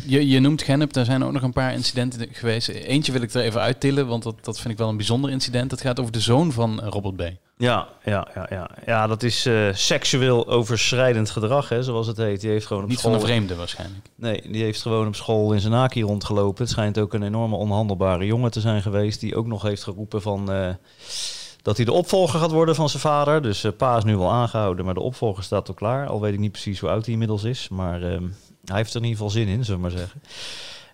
Je, 0.06 0.28
je 0.28 0.40
noemt 0.40 0.62
Gennep, 0.62 0.94
daar 0.94 1.06
zijn 1.06 1.24
ook 1.24 1.32
nog 1.32 1.42
een 1.42 1.54
paar 1.54 1.74
incidenten 1.74 2.28
geweest. 2.32 2.68
Eentje 2.68 3.12
wil 3.12 3.22
ik 3.22 3.34
er 3.34 3.42
even 3.42 3.62
uittillen, 3.62 4.08
want 4.08 4.24
dat, 4.24 4.36
dat 4.42 4.60
vind 4.60 4.74
ik 4.74 4.78
wel 4.80 4.90
een 4.90 4.98
bijzonder 4.98 5.32
incident. 5.32 5.70
Dat 5.70 5.82
gaat 5.82 6.00
over 6.00 6.12
de 6.12 6.20
zoon 6.20 6.52
van 6.52 6.82
eh, 6.82 6.88
Robert 6.90 7.16
B. 7.16 7.22
Ja, 7.58 7.88
ja, 8.04 8.28
ja, 8.36 8.48
ja. 8.50 8.70
ja 8.86 9.08
dat 9.08 9.24
is 9.24 9.46
eh, 9.46 9.68
seksueel 9.74 10.48
overschrijdend 10.48 11.30
gedrag, 11.30 11.70
hè, 11.70 11.84
zoals 11.84 12.08
het 12.08 12.18
heet. 12.18 12.42
Die 12.42 12.50
heeft 12.50 12.66
gewoon 12.66 12.84
op 12.84 12.90
Niet 12.90 13.00
school... 13.00 13.12
van 13.12 13.22
een 13.22 13.28
vreemde 13.28 13.56
waarschijnlijk. 13.56 14.06
Nee, 14.16 14.42
die 14.52 14.64
heeft 14.64 14.82
gewoon 14.82 15.08
op 15.08 15.16
school 15.16 15.54
in 15.54 15.60
zijn 15.60 15.74
naki 15.74 16.02
rondgelopen. 16.04 16.64
Het 16.64 16.72
schijnt 16.72 17.00
ook 17.00 17.14
een 17.14 17.24
enorme 17.24 17.56
onhandelbare 17.56 18.26
jongen 18.26 18.52
te 18.52 18.60
zijn 18.60 18.82
geweest... 18.82 19.20
die 19.20 19.36
ook 19.36 19.48
nog 19.48 19.62
heeft 19.62 19.84
geroepen 19.84 20.22
van... 20.22 20.52
eh, 20.52 20.70
dat 21.66 21.76
hij 21.76 21.86
de 21.86 21.92
opvolger 21.92 22.40
gaat 22.40 22.52
worden 22.52 22.76
van 22.76 22.90
zijn 22.90 23.02
vader. 23.02 23.42
Dus 23.42 23.64
eh, 23.64 23.72
pa 23.78 23.98
is 23.98 24.04
nu 24.04 24.18
wel 24.18 24.32
aangehouden, 24.32 24.86
maar 24.86 24.94
de 24.94 25.00
opvolger 25.00 25.44
staat 25.44 25.68
al 25.68 25.74
klaar. 25.74 26.08
Al 26.08 26.22
weet 26.22 26.34
ik 26.34 26.40
niet 26.40 26.52
precies 26.52 26.80
hoe 26.80 26.90
oud 26.90 27.04
hij 27.04 27.14
inmiddels 27.14 27.44
is. 27.44 27.70
Maar 27.70 28.04
ehm, 28.04 28.24
hij 28.66 28.76
heeft 28.78 28.94
er 28.94 29.02
in 29.02 29.08
ieder 29.08 29.18
geval 29.18 29.30
zin 29.30 29.48
in, 29.48 29.66
zullen 29.66 29.82
maar 29.82 29.92
zeggen. 29.92 30.22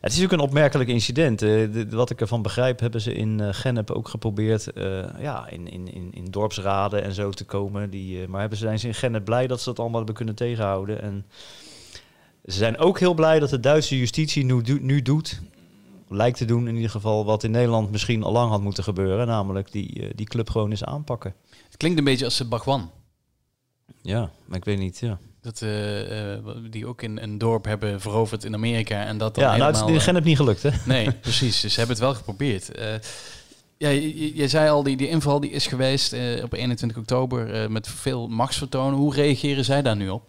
Het 0.01 0.13
is 0.13 0.23
ook 0.23 0.31
een 0.31 0.39
opmerkelijk 0.39 0.89
incident. 0.89 1.41
Eh, 1.41 1.67
wat 1.89 2.09
ik 2.09 2.21
ervan 2.21 2.41
begrijp, 2.41 2.79
hebben 2.79 3.01
ze 3.01 3.13
in 3.13 3.53
Gennep 3.53 3.91
ook 3.91 4.07
geprobeerd... 4.07 4.67
ja, 5.19 5.47
in, 5.49 5.67
in, 5.67 5.93
in, 5.93 6.09
in 6.13 6.25
dorpsraden 6.25 7.03
en 7.03 7.13
zo 7.13 7.29
te 7.29 7.45
komen. 7.45 7.89
Die, 7.89 8.27
maar 8.27 8.39
hebben 8.39 8.57
ze, 8.57 8.65
zijn 8.65 8.79
ze 8.79 8.87
in 8.87 8.93
Gennep 8.93 9.25
blij 9.25 9.47
dat 9.47 9.59
ze 9.59 9.65
dat 9.65 9.79
allemaal 9.79 9.97
hebben 9.97 10.15
kunnen 10.15 10.35
tegenhouden. 10.35 11.01
En 11.01 11.25
ze 12.45 12.57
zijn 12.57 12.77
ook 12.77 12.99
heel 12.99 13.13
blij 13.13 13.39
dat 13.39 13.49
de 13.49 13.59
Duitse 13.59 13.97
justitie 13.97 14.45
nu, 14.45 14.61
nu 14.81 15.01
doet... 15.01 15.41
Lijkt 16.11 16.37
te 16.37 16.45
doen 16.45 16.67
in 16.67 16.75
ieder 16.75 16.89
geval 16.89 17.25
wat 17.25 17.43
in 17.43 17.51
Nederland 17.51 17.91
misschien 17.91 18.23
al 18.23 18.31
lang 18.31 18.49
had 18.49 18.61
moeten 18.61 18.83
gebeuren. 18.83 19.27
Namelijk 19.27 19.71
die, 19.71 20.01
eh, 20.01 20.09
die 20.15 20.25
club 20.25 20.49
gewoon 20.49 20.69
eens 20.69 20.83
aanpakken. 20.83 21.35
Het 21.65 21.77
klinkt 21.77 21.97
een 21.97 22.03
beetje 22.03 22.25
als 22.25 22.37
de 22.37 22.45
Bagwan. 22.45 22.91
Ja, 24.01 24.31
maar 24.45 24.57
ik 24.57 24.65
weet 24.65 24.79
niet, 24.79 24.99
ja. 24.99 25.19
Dat, 25.41 25.61
eh, 25.61 26.35
eh, 26.35 26.43
die 26.69 26.87
ook 26.87 27.01
in 27.01 27.17
een 27.17 27.37
dorp 27.37 27.65
hebben 27.65 28.01
veroverd 28.01 28.43
in 28.43 28.53
Amerika. 28.53 29.03
En 29.03 29.17
dat 29.17 29.35
dan 29.35 29.43
Ja, 29.43 29.49
nou, 29.49 29.63
het 29.63 29.75
helemaal, 29.75 29.95
is 29.95 30.07
eh, 30.07 30.23
niet 30.23 30.37
gelukt, 30.37 30.63
hè? 30.63 30.69
Nee, 30.85 31.11
precies. 31.21 31.61
Dus 31.61 31.73
ze 31.73 31.79
hebben 31.79 31.95
het 31.95 32.05
wel 32.05 32.15
geprobeerd. 32.15 32.71
Eh 32.71 32.93
ja, 33.81 33.89
je, 33.89 34.47
zei 34.47 34.69
al, 34.69 34.83
die, 34.83 34.97
die 34.97 35.07
inval 35.07 35.39
die 35.39 35.49
is 35.49 35.67
geweest 35.67 36.13
eh, 36.13 36.43
op 36.43 36.53
21 36.53 36.97
oktober 36.97 37.53
eh, 37.53 37.67
met 37.67 37.87
veel 37.87 38.27
machtsvertonen. 38.27 38.99
Hoe 38.99 39.13
reageren 39.13 39.65
zij 39.65 39.81
daar 39.81 39.95
nu 39.95 40.09
op? 40.09 40.23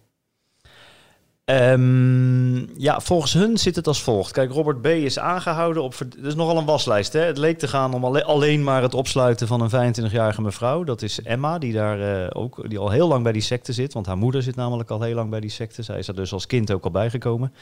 Ehm, 1.45 2.79
ja, 2.81 2.99
volgens 2.99 3.33
hun 3.33 3.57
zit 3.57 3.75
het 3.75 3.87
als 3.87 4.03
volgt. 4.03 4.31
Kijk, 4.31 4.51
Robert 4.51 4.81
B. 4.81 4.85
is 4.85 5.19
aangehouden 5.19 5.83
op... 5.83 5.95
Dat 5.97 6.25
is 6.25 6.35
nogal 6.35 6.57
een 6.57 6.65
waslijst, 6.65 7.13
hè? 7.13 7.19
Het 7.19 7.37
leek 7.37 7.59
te 7.59 7.67
gaan 7.67 7.93
om 7.93 8.05
alle- 8.05 8.23
alleen 8.23 8.63
maar 8.63 8.81
het 8.81 8.93
opsluiten 8.93 9.47
van 9.47 9.61
een 9.61 9.95
25-jarige 10.09 10.41
mevrouw. 10.41 10.83
Dat 10.83 11.01
is 11.01 11.21
Emma, 11.21 11.57
die 11.57 11.73
daar 11.73 12.23
eh, 12.23 12.41
ook 12.41 12.69
die 12.69 12.77
al 12.77 12.89
heel 12.89 13.07
lang 13.07 13.23
bij 13.23 13.31
die 13.31 13.41
secte 13.41 13.73
zit. 13.73 13.93
Want 13.93 14.05
haar 14.05 14.17
moeder 14.17 14.43
zit 14.43 14.55
namelijk 14.55 14.89
al 14.89 15.01
heel 15.01 15.15
lang 15.15 15.29
bij 15.29 15.39
die 15.39 15.49
secte. 15.49 15.81
Zij 15.83 15.97
is 15.99 16.07
er 16.07 16.15
dus 16.15 16.33
als 16.33 16.45
kind 16.45 16.71
ook 16.71 16.83
al 16.83 16.91
bijgekomen. 16.91 17.53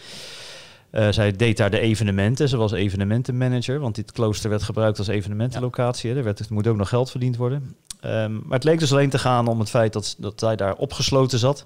Eh, 0.90 1.08
zij 1.10 1.32
deed 1.32 1.58
daar 1.58 1.70
de 1.72 1.80
evenementen. 1.80 2.50
Ze 2.50 2.58
was 2.58 2.72
evenementenmanager, 2.72 3.80
want 3.80 3.96
dit 3.96 4.12
klooster 4.12 4.50
werd 4.50 4.64
gebruikt 4.64 4.98
als 4.98 5.08
evenementenlocatie. 5.08 6.14
Er, 6.14 6.24
werd, 6.24 6.40
er 6.40 6.46
moet 6.50 6.68
ook 6.68 6.78
nog 6.78 6.90
geld 6.90 7.12
verdiend 7.12 7.38
worden. 7.38 7.76
Ehm, 8.00 8.34
maar 8.34 8.58
het 8.58 8.64
leek 8.64 8.80
dus 8.80 8.92
alleen 8.92 9.10
te 9.10 9.20
gaan 9.20 9.48
om 9.48 9.60
het 9.60 9.70
feit 9.70 9.94
dat, 9.94 10.16
dat 10.18 10.40
zij 10.40 10.56
daar 10.56 10.76
opgesloten 10.76 11.40
zat. 11.40 11.66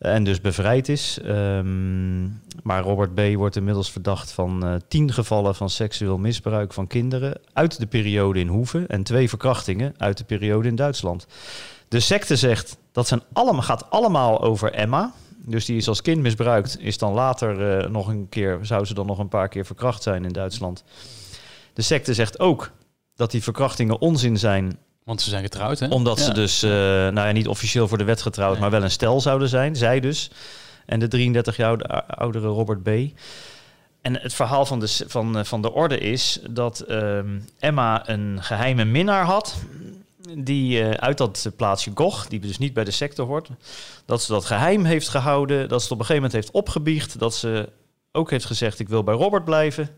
En 0.00 0.24
dus 0.24 0.40
bevrijd 0.40 0.88
is. 0.88 1.18
Ehm, 1.24 2.22
maar 2.62 2.82
Robert 2.82 3.14
B. 3.14 3.20
wordt 3.34 3.56
inmiddels 3.56 3.90
verdacht 3.90 4.32
van 4.32 4.64
eh, 4.66 4.74
tien 4.88 5.12
gevallen 5.12 5.54
van 5.54 5.70
seksueel 5.70 6.18
misbruik 6.18 6.72
van 6.72 6.86
kinderen 6.86 7.40
uit 7.52 7.78
de 7.78 7.86
periode 7.86 8.40
in 8.40 8.48
Hoeven 8.48 8.88
en 8.88 9.02
twee 9.02 9.28
verkrachtingen 9.28 9.94
uit 9.96 10.18
de 10.18 10.24
periode 10.24 10.68
in 10.68 10.74
Duitsland. 10.74 11.26
De 11.88 12.00
secte 12.00 12.36
zegt 12.36 12.76
dat 12.92 13.08
zijn 13.08 13.22
allemaal, 13.32 13.62
gaat 13.62 13.90
allemaal 13.90 14.42
over 14.42 14.72
Emma. 14.72 15.12
Dus 15.36 15.64
die 15.64 15.76
is 15.76 15.88
als 15.88 16.02
kind 16.02 16.22
misbruikt, 16.22 16.80
is 16.80 16.98
dan 16.98 17.12
later 17.12 17.78
eh, 17.78 17.90
nog 17.90 18.08
een 18.08 18.28
keer, 18.28 18.58
zou 18.62 18.84
ze 18.84 18.94
dan 18.94 19.06
nog 19.06 19.18
een 19.18 19.28
paar 19.28 19.48
keer 19.48 19.66
verkracht 19.66 20.02
zijn 20.02 20.24
in 20.24 20.32
Duitsland. 20.32 20.84
De 21.72 21.82
secte 21.82 22.14
zegt 22.14 22.38
ook 22.38 22.70
dat 23.14 23.30
die 23.30 23.42
verkrachtingen 23.42 24.00
onzin 24.00 24.38
zijn 24.38 24.78
Want 25.10 25.22
ze 25.22 25.30
zijn 25.30 25.42
getrouwd, 25.42 25.78
hè? 25.78 25.86
omdat 25.88 26.20
ze 26.20 26.32
dus, 26.32 26.62
eh, 26.62 26.70
nou 26.70 27.14
ja, 27.14 27.30
niet 27.32 27.48
officieel 27.48 27.88
voor 27.88 27.98
de 27.98 28.04
wet 28.04 28.22
getrouwd, 28.22 28.52
Nee. 28.52 28.60
maar 28.60 28.70
wel 28.70 28.82
een 28.82 28.90
stel 28.90 29.20
zouden 29.20 29.48
zijn. 29.48 29.76
Zij 29.76 30.00
dus. 30.00 30.30
En 30.86 30.98
de 31.00 31.08
33 31.08 31.56
jaar 31.56 31.68
oude- 31.68 32.06
oudere 32.06 32.46
Robert 32.46 32.82
B. 32.82 32.88
En 34.02 34.20
het 34.20 34.34
verhaal 34.34 34.66
van 34.66 34.80
de, 34.80 35.04
van, 35.06 35.38
eh, 35.38 35.44
van 35.44 35.62
de 35.62 35.72
orde 35.72 35.98
is 35.98 36.40
dat 36.50 36.80
ehm, 36.80 37.38
Emma 37.58 38.08
een 38.08 38.38
geheime 38.42 38.84
minnaar 38.84 39.24
had. 39.24 39.54
Die 40.38 40.82
eh, 40.82 40.90
uit 40.90 41.18
dat 41.18 41.50
plaatsje 41.56 41.90
Gogh, 41.94 42.28
die 42.28 42.40
dus 42.40 42.58
niet 42.58 42.72
bij 42.74 42.84
de 42.84 42.90
secte 42.90 43.22
hoort. 43.22 43.48
Dat 44.06 44.22
ze 44.22 44.32
dat 44.32 44.44
geheim 44.44 44.84
heeft 44.84 45.08
gehouden. 45.08 45.68
Dat 45.68 45.78
ze 45.78 45.84
het 45.84 45.92
op 45.92 45.98
een 45.98 46.06
gegeven 46.06 46.22
moment 46.22 46.32
heeft 46.32 46.50
opgebiecht. 46.50 47.18
Dat 47.18 47.34
ze 47.34 47.68
ook 48.12 48.30
heeft 48.30 48.44
gezegd: 48.44 48.78
Ik 48.78 48.88
wil 48.88 49.02
bij 49.04 49.14
Robert 49.14 49.44
blijven. 49.44 49.88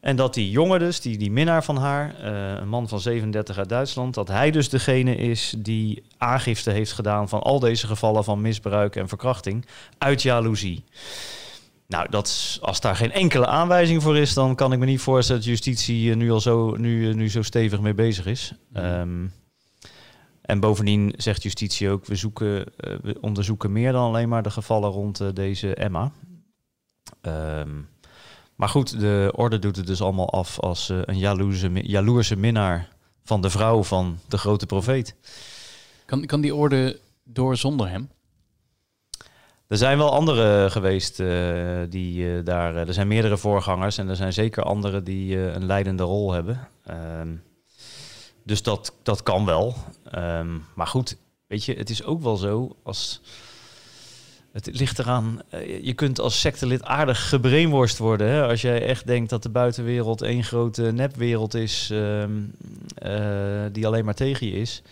En 0.00 0.16
dat 0.16 0.34
die 0.34 0.50
jongen 0.50 0.78
dus, 0.78 1.00
die, 1.00 1.18
die 1.18 1.30
minnaar 1.30 1.64
van 1.64 1.76
haar, 1.76 2.14
eh, 2.14 2.60
een 2.60 2.68
man 2.68 2.88
van 2.88 3.00
37 3.00 3.58
uit 3.58 3.68
Duitsland, 3.68 4.14
dat 4.14 4.28
hij 4.28 4.50
dus 4.50 4.68
degene 4.68 5.16
is 5.16 5.54
die 5.58 6.02
aangifte 6.18 6.70
heeft 6.70 6.92
gedaan 6.92 7.28
van 7.28 7.42
al 7.42 7.60
deze 7.60 7.86
gevallen 7.86 8.24
van 8.24 8.40
misbruik 8.40 8.96
en 8.96 9.08
verkrachting 9.08 9.66
uit 9.98 10.22
jaloezie. 10.22 10.84
Nou, 11.86 12.10
dat, 12.10 12.58
als 12.60 12.80
daar 12.80 12.96
geen 12.96 13.12
enkele 13.12 13.46
aanwijzing 13.46 14.02
voor 14.02 14.16
is, 14.16 14.34
dan 14.34 14.54
kan 14.54 14.72
ik 14.72 14.78
me 14.78 14.86
niet 14.86 15.00
voorstellen 15.00 15.40
dat 15.40 15.50
justitie 15.50 16.10
eh, 16.10 16.16
nu 16.16 16.30
al 16.30 16.40
zo, 16.40 16.76
nu, 16.76 17.08
eh, 17.08 17.14
nu 17.14 17.30
zo 17.30 17.42
stevig 17.42 17.80
mee 17.80 17.94
bezig 17.94 18.26
is. 18.26 18.52
Mhm. 18.68 18.84
Ehm, 18.84 19.26
en 20.42 20.60
bovendien 20.60 21.14
zegt 21.16 21.42
justitie 21.42 21.90
ook, 21.90 22.06
we, 22.06 22.14
zoeken, 22.14 22.64
we 22.76 23.16
onderzoeken 23.20 23.72
meer 23.72 23.92
dan 23.92 24.04
alleen 24.04 24.28
maar 24.28 24.42
de 24.42 24.50
gevallen 24.50 24.90
rond 24.90 25.36
deze 25.36 25.74
Emma. 25.74 26.12
Ehm, 27.20 27.70
maar 28.60 28.68
goed, 28.68 29.00
de 29.00 29.32
orde 29.34 29.58
doet 29.58 29.76
het 29.76 29.86
dus 29.86 30.02
allemaal 30.02 30.30
af 30.30 30.58
als 30.58 30.88
eh, 30.88 30.98
een 31.04 31.18
jaloerse, 31.18 31.70
jaloerse 31.72 32.36
minnaar 32.36 32.88
van 33.24 33.40
de 33.40 33.50
vrouw 33.50 33.82
van 33.82 34.18
de 34.28 34.38
grote 34.38 34.66
profeet. 34.66 35.14
Kan, 36.04 36.26
kan 36.26 36.40
die 36.40 36.54
orde 36.54 36.98
door 37.24 37.56
zonder 37.56 37.88
hem? 37.88 38.10
Er 39.66 39.76
zijn 39.76 39.98
wel 39.98 40.12
andere 40.12 40.70
geweest 40.70 41.20
eh, 41.20 41.78
die 41.88 42.36
eh, 42.36 42.44
daar. 42.44 42.76
er 42.76 42.94
zijn 42.94 43.08
meerdere 43.08 43.36
voorgangers 43.36 43.98
en 43.98 44.08
er 44.08 44.16
zijn 44.16 44.32
zeker 44.32 44.62
anderen 44.62 45.04
die 45.04 45.36
een 45.36 45.64
leidende 45.64 46.02
rol 46.02 46.32
hebben. 46.32 46.68
Ehm, 46.84 47.34
dus 48.44 48.62
dat, 48.62 48.94
dat 49.02 49.22
kan 49.22 49.44
wel. 49.44 49.74
Ehm, 50.10 50.58
maar 50.74 50.86
goed, 50.86 51.16
weet 51.46 51.64
je, 51.64 51.74
het 51.74 51.90
is 51.90 52.04
ook 52.04 52.22
wel 52.22 52.36
zo 52.36 52.76
als. 52.82 53.20
Het 54.52 54.78
ligt 54.78 54.98
eraan, 54.98 55.40
eh, 55.48 55.84
je 55.84 55.92
kunt 55.92 56.20
als 56.20 56.40
sectelid 56.40 56.82
aardig 56.84 57.28
gebrainworst 57.28 57.98
worden. 57.98 58.28
Hè? 58.28 58.46
Als 58.46 58.60
jij 58.60 58.86
echt 58.86 59.06
denkt 59.06 59.30
dat 59.30 59.42
de 59.42 59.48
buitenwereld 59.48 60.22
één 60.22 60.44
grote 60.44 60.82
nepwereld 60.82 61.54
is 61.54 61.88
ehm, 61.92 62.30
eh, 62.94 63.64
die 63.72 63.86
alleen 63.86 64.04
maar 64.04 64.14
tegen 64.14 64.46
je 64.46 64.52
is 64.52 64.82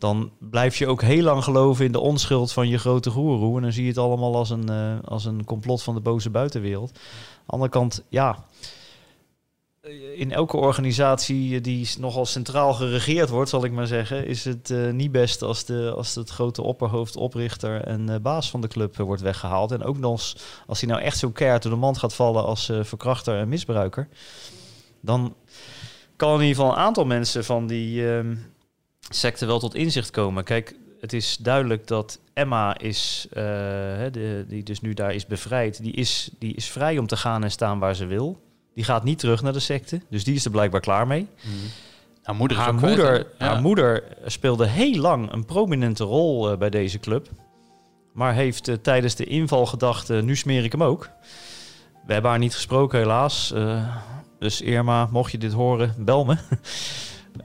dan 0.00 0.30
blijf 0.38 0.76
je 0.76 0.86
ook 0.86 1.02
heel 1.02 1.22
lang 1.22 1.44
geloven 1.44 1.84
in 1.84 1.92
de 1.92 2.00
onschuld 2.00 2.52
van 2.52 2.68
je 2.68 2.78
grote 2.78 3.10
goeroe. 3.10 3.56
En 3.56 3.62
dan 3.62 3.72
zie 3.72 3.82
je 3.82 3.88
het 3.88 3.98
allemaal 3.98 4.36
als 4.36 4.50
een, 4.50 4.68
eh, 4.68 4.94
als 5.04 5.24
een 5.24 5.44
complot 5.44 5.82
van 5.82 5.94
de 5.94 6.00
boze 6.00 6.30
buitenwereld. 6.30 6.90
Aan 6.90 6.98
de 7.46 7.52
andere 7.52 7.70
kant, 7.70 8.04
ja, 8.08 8.44
in 10.14 10.32
elke 10.32 10.56
organisatie 10.56 11.56
eh, 11.56 11.62
die 11.62 11.88
nogal 11.98 12.26
centraal 12.26 12.74
geregeerd 12.74 13.28
wordt, 13.28 13.50
zal 13.50 13.64
ik 13.64 13.72
maar 13.72 13.86
zeggen, 13.86 14.26
is 14.26 14.44
het 14.44 14.70
eh, 14.70 14.90
niet 14.90 15.12
best 15.12 15.42
als, 15.42 15.64
de, 15.64 15.92
als 15.96 16.14
het 16.14 16.30
grote 16.30 16.62
opperhoofd, 16.62 17.16
oprichter 17.16 17.84
en 17.84 18.08
eh, 18.08 18.20
baas 18.20 18.50
van 18.50 18.60
de 18.60 18.68
club 18.68 18.98
eh, 18.98 19.04
wordt 19.04 19.22
weggehaald. 19.22 19.72
En 19.72 19.82
ook 19.82 19.98
nog 19.98 20.12
eens, 20.12 20.36
als 20.66 20.80
hij 20.80 20.90
nou 20.90 21.02
echt 21.02 21.18
zo 21.18 21.30
keihard 21.30 21.62
door 21.62 21.72
de 21.72 21.78
mand 21.78 21.98
gaat 21.98 22.14
vallen 22.14 22.44
als 22.44 22.68
eh, 22.68 22.84
verkrachter 22.84 23.38
en 23.38 23.48
misbruiker, 23.48 24.08
dan 25.00 25.34
kan 26.16 26.34
in 26.34 26.40
ieder 26.40 26.56
geval 26.56 26.70
een 26.70 26.84
aantal 26.84 27.04
mensen 27.04 27.44
van 27.44 27.66
die 27.66 28.08
ehm 28.08 28.36
secte 29.08 29.46
wel 29.46 29.58
tot 29.58 29.74
inzicht 29.74 30.10
komen. 30.10 30.44
Kijk, 30.44 30.74
het 31.00 31.12
is 31.12 31.36
duidelijk 31.36 31.86
dat 31.86 32.20
Emma 32.32 32.78
is, 32.78 33.26
eh, 33.30 33.42
die 34.46 34.62
dus 34.62 34.80
nu 34.80 34.94
daar 34.94 35.14
is 35.14 35.26
bevrijd, 35.26 35.82
die 35.82 35.92
is, 35.92 36.30
die 36.38 36.54
is 36.54 36.70
vrij 36.70 36.98
om 36.98 37.06
te 37.06 37.16
gaan 37.16 37.44
en 37.44 37.50
staan 37.50 37.78
waar 37.78 37.94
ze 37.94 38.06
wil. 38.06 38.49
Die 38.74 38.84
gaat 38.84 39.04
niet 39.04 39.18
terug 39.18 39.42
naar 39.42 39.52
de 39.52 39.60
secte. 39.60 40.00
Dus 40.10 40.24
die 40.24 40.34
is 40.34 40.44
er 40.44 40.50
blijkbaar 40.50 40.80
klaar 40.80 41.06
mee. 41.06 41.28
Moeder 42.36 42.56
is 42.56 42.62
Haar 42.62 42.74
kwijt, 42.74 42.96
moeder, 42.96 43.12
hè? 43.12 43.44
Ja. 43.44 43.52
haar 43.52 43.62
moeder 43.62 44.02
speelde 44.26 44.66
heel 44.66 45.00
lang 45.00 45.32
een 45.32 45.44
prominente 45.44 46.04
rol 46.04 46.50
eh, 46.50 46.58
bij 46.58 46.70
deze 46.70 46.98
club. 46.98 47.28
Maar 48.12 48.34
heeft 48.34 48.68
eh, 48.68 48.74
tijdens 48.74 49.14
de 49.14 49.24
inval 49.24 49.66
gedacht, 49.66 50.08
nu 50.08 50.36
smeer 50.36 50.64
ik 50.64 50.72
hem 50.72 50.82
ook. 50.82 51.10
We 52.06 52.12
hebben 52.12 52.30
haar 52.30 52.40
niet 52.40 52.54
gesproken 52.54 52.98
helaas. 52.98 53.52
Eh, 53.52 53.96
dus 54.38 54.60
Irma, 54.60 55.08
mocht 55.10 55.32
je 55.32 55.38
dit 55.38 55.52
horen, 55.52 55.94
bel 55.98 56.24
me. 56.24 56.36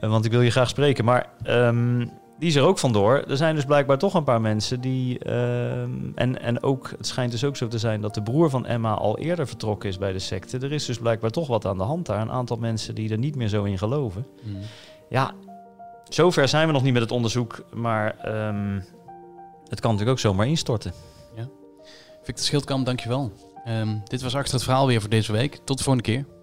Want 0.00 0.24
ik 0.24 0.30
wil 0.30 0.40
je 0.40 0.50
graag 0.50 0.68
spreken. 0.68 1.04
Maar 1.04 1.28
ehm, 1.42 2.06
die 2.38 2.48
is 2.48 2.54
er 2.54 2.62
ook 2.62 2.78
vandoor. 2.78 3.24
Er 3.28 3.36
zijn 3.36 3.54
dus 3.54 3.64
blijkbaar 3.64 3.98
toch 3.98 4.14
een 4.14 4.24
paar 4.24 4.40
mensen 4.40 4.80
die... 4.80 5.18
ehm, 5.18 5.90
en, 6.14 6.40
en 6.40 6.62
ook, 6.62 6.90
het 6.96 7.06
schijnt 7.06 7.30
dus 7.30 7.44
ook 7.44 7.56
zo 7.56 7.68
te 7.68 7.78
zijn 7.78 8.00
dat 8.00 8.14
de 8.14 8.22
broer 8.22 8.50
van 8.50 8.66
Emma 8.66 8.94
al 8.94 9.18
eerder 9.18 9.46
vertrokken 9.46 9.88
is 9.88 9.98
bij 9.98 10.12
de 10.12 10.18
secte. 10.18 10.58
Er 10.58 10.72
is 10.72 10.84
dus 10.84 10.98
blijkbaar 10.98 11.30
toch 11.30 11.46
wat 11.46 11.66
aan 11.66 11.78
de 11.78 11.84
hand 11.84 12.06
daar. 12.06 12.20
Een 12.20 12.30
aantal 12.30 12.56
mensen 12.56 12.94
die 12.94 13.10
er 13.10 13.18
niet 13.18 13.36
meer 13.36 13.48
zo 13.48 13.64
in 13.64 13.78
geloven. 13.78 14.26
Mm. 14.42 14.56
Ja, 15.08 15.32
zover 16.08 16.48
zijn 16.48 16.66
we 16.66 16.72
nog 16.72 16.82
niet 16.82 16.92
met 16.92 17.02
het 17.02 17.12
onderzoek, 17.12 17.64
maar 17.74 18.18
ehm, 18.18 18.80
het 19.68 19.80
kan 19.80 19.90
natuurlijk 19.90 20.10
ook 20.10 20.18
zomaar 20.18 20.46
instorten. 20.46 20.92
Victor 22.26 22.44
Schildkamp, 22.44 22.86
dankjewel. 22.86 23.32
Ehm 23.64 23.88
dit 24.04 24.22
was 24.22 24.34
Achter 24.34 24.54
het 24.54 24.62
Verhaal 24.62 24.86
weer 24.86 25.00
voor 25.00 25.10
deze 25.10 25.32
week. 25.32 25.58
Tot 25.64 25.78
de 25.78 25.84
volgende 25.84 26.10
keer. 26.10 26.35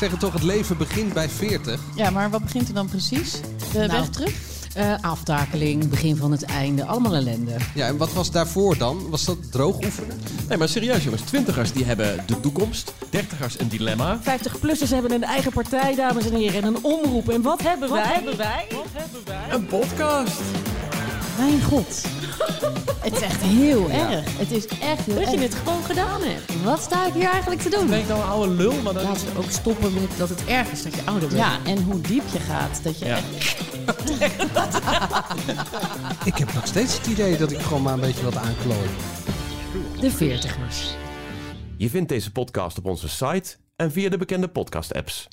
Zeggen 0.00 0.18
toch, 0.18 0.32
het 0.32 0.42
leven 0.42 0.76
begint 0.76 1.12
bij 1.12 1.28
40. 1.28 1.80
Ja, 1.94 2.10
maar 2.10 2.30
wat 2.30 2.42
begint 2.42 2.68
er 2.68 2.74
dan 2.74 2.88
precies? 2.88 3.40
De 3.72 3.78
Nou, 3.78 3.88
weg 3.90 4.08
terug? 4.08 4.32
Eh, 4.74 4.94
aftakeling, 5.00 5.88
begin 5.88 6.16
van 6.16 6.30
het 6.30 6.42
einde, 6.42 6.84
allemaal 6.84 7.14
ellende. 7.14 7.56
Ja, 7.74 7.86
en 7.86 7.96
wat 7.96 8.12
was 8.12 8.30
daarvoor 8.30 8.78
dan? 8.78 9.10
Was 9.10 9.24
dat 9.24 9.52
droog 9.52 9.76
oefenen? 9.84 10.20
Nee, 10.48 10.58
maar 10.58 10.68
serieus 10.68 11.04
jongens. 11.04 11.22
Twintigers 11.22 11.72
die 11.72 11.84
hebben 11.84 12.22
de 12.26 12.40
toekomst. 12.40 12.92
Dertigers 13.10 13.58
een 13.58 13.68
dilemma. 13.68 14.18
50-plussers 14.22 14.90
hebben 14.90 15.12
een 15.12 15.24
eigen 15.24 15.52
partij, 15.52 15.94
dames 15.94 16.26
en 16.30 16.34
heren. 16.34 16.62
En 16.62 16.74
een 16.74 16.84
omroep. 16.84 17.28
En 17.28 17.42
wat 17.42 17.62
hebben 17.62 17.90
wij? 17.90 18.12
hebben 18.12 18.36
wij? 18.38 18.66
Een 19.50 19.66
podcast. 19.66 20.40
Mijn 21.38 21.62
god. 21.62 22.02
het 23.04 23.12
is 23.12 23.20
echt 23.20 23.40
heel 23.42 23.90
erg. 23.90 24.38
Het 24.38 24.50
is 24.50 24.66
echt 24.66 25.04
heel 25.06 25.14
Dat 25.14 25.30
je 25.32 25.38
het 25.38 25.54
gewoon 25.54 25.84
gedaan 25.84 26.20
hebt. 26.22 26.62
Wat 26.64 26.80
sta 26.82 27.06
ik 27.06 27.12
hier 27.12 27.28
eigenlijk 27.28 27.60
te 27.60 27.70
doen? 27.70 27.86
Ben 27.86 27.98
ik 27.98 28.08
nou 28.08 28.20
een 28.20 28.28
oude 28.28 28.52
lul? 28.52 28.72
Maar 28.82 28.92
dan... 28.94 29.02
Laten 29.02 29.32
we 29.32 29.38
ook 29.38 29.50
stoppen 29.50 29.92
met 29.94 30.10
dat 30.16 30.28
het 30.28 30.44
erg 30.44 30.70
is 30.70 30.82
dat 30.82 30.94
je 30.94 31.00
ouder 31.04 31.28
bent. 31.28 31.40
Ja, 31.40 31.58
en 31.64 31.82
hoe 31.82 32.00
diep 32.00 32.22
je 32.32 32.38
gaat. 32.40 32.80
Dat 32.82 32.98
je 32.98 33.04
Ja. 33.04 33.16
echt... 33.16 33.58
Ik 36.24 36.36
heb 36.38 36.52
nog 36.54 36.66
steeds 36.66 36.96
het 36.98 37.06
idee 37.06 37.36
dat 37.36 37.52
ik 37.52 37.60
gewoon 37.60 37.82
maar 37.82 37.94
een 37.94 38.00
beetje 38.00 38.24
wat 38.24 38.36
aanklooi. 38.36 38.88
De 40.00 40.10
veertigers. 40.10 40.94
Je 41.76 41.90
vindt 41.90 42.08
deze 42.08 42.32
podcast 42.32 42.78
op 42.78 42.84
onze 42.86 43.08
site 43.08 43.56
en 43.76 43.92
via 43.92 44.08
de 44.08 44.18
bekende 44.18 44.48
podcast 44.48 44.94
apps. 44.94 45.28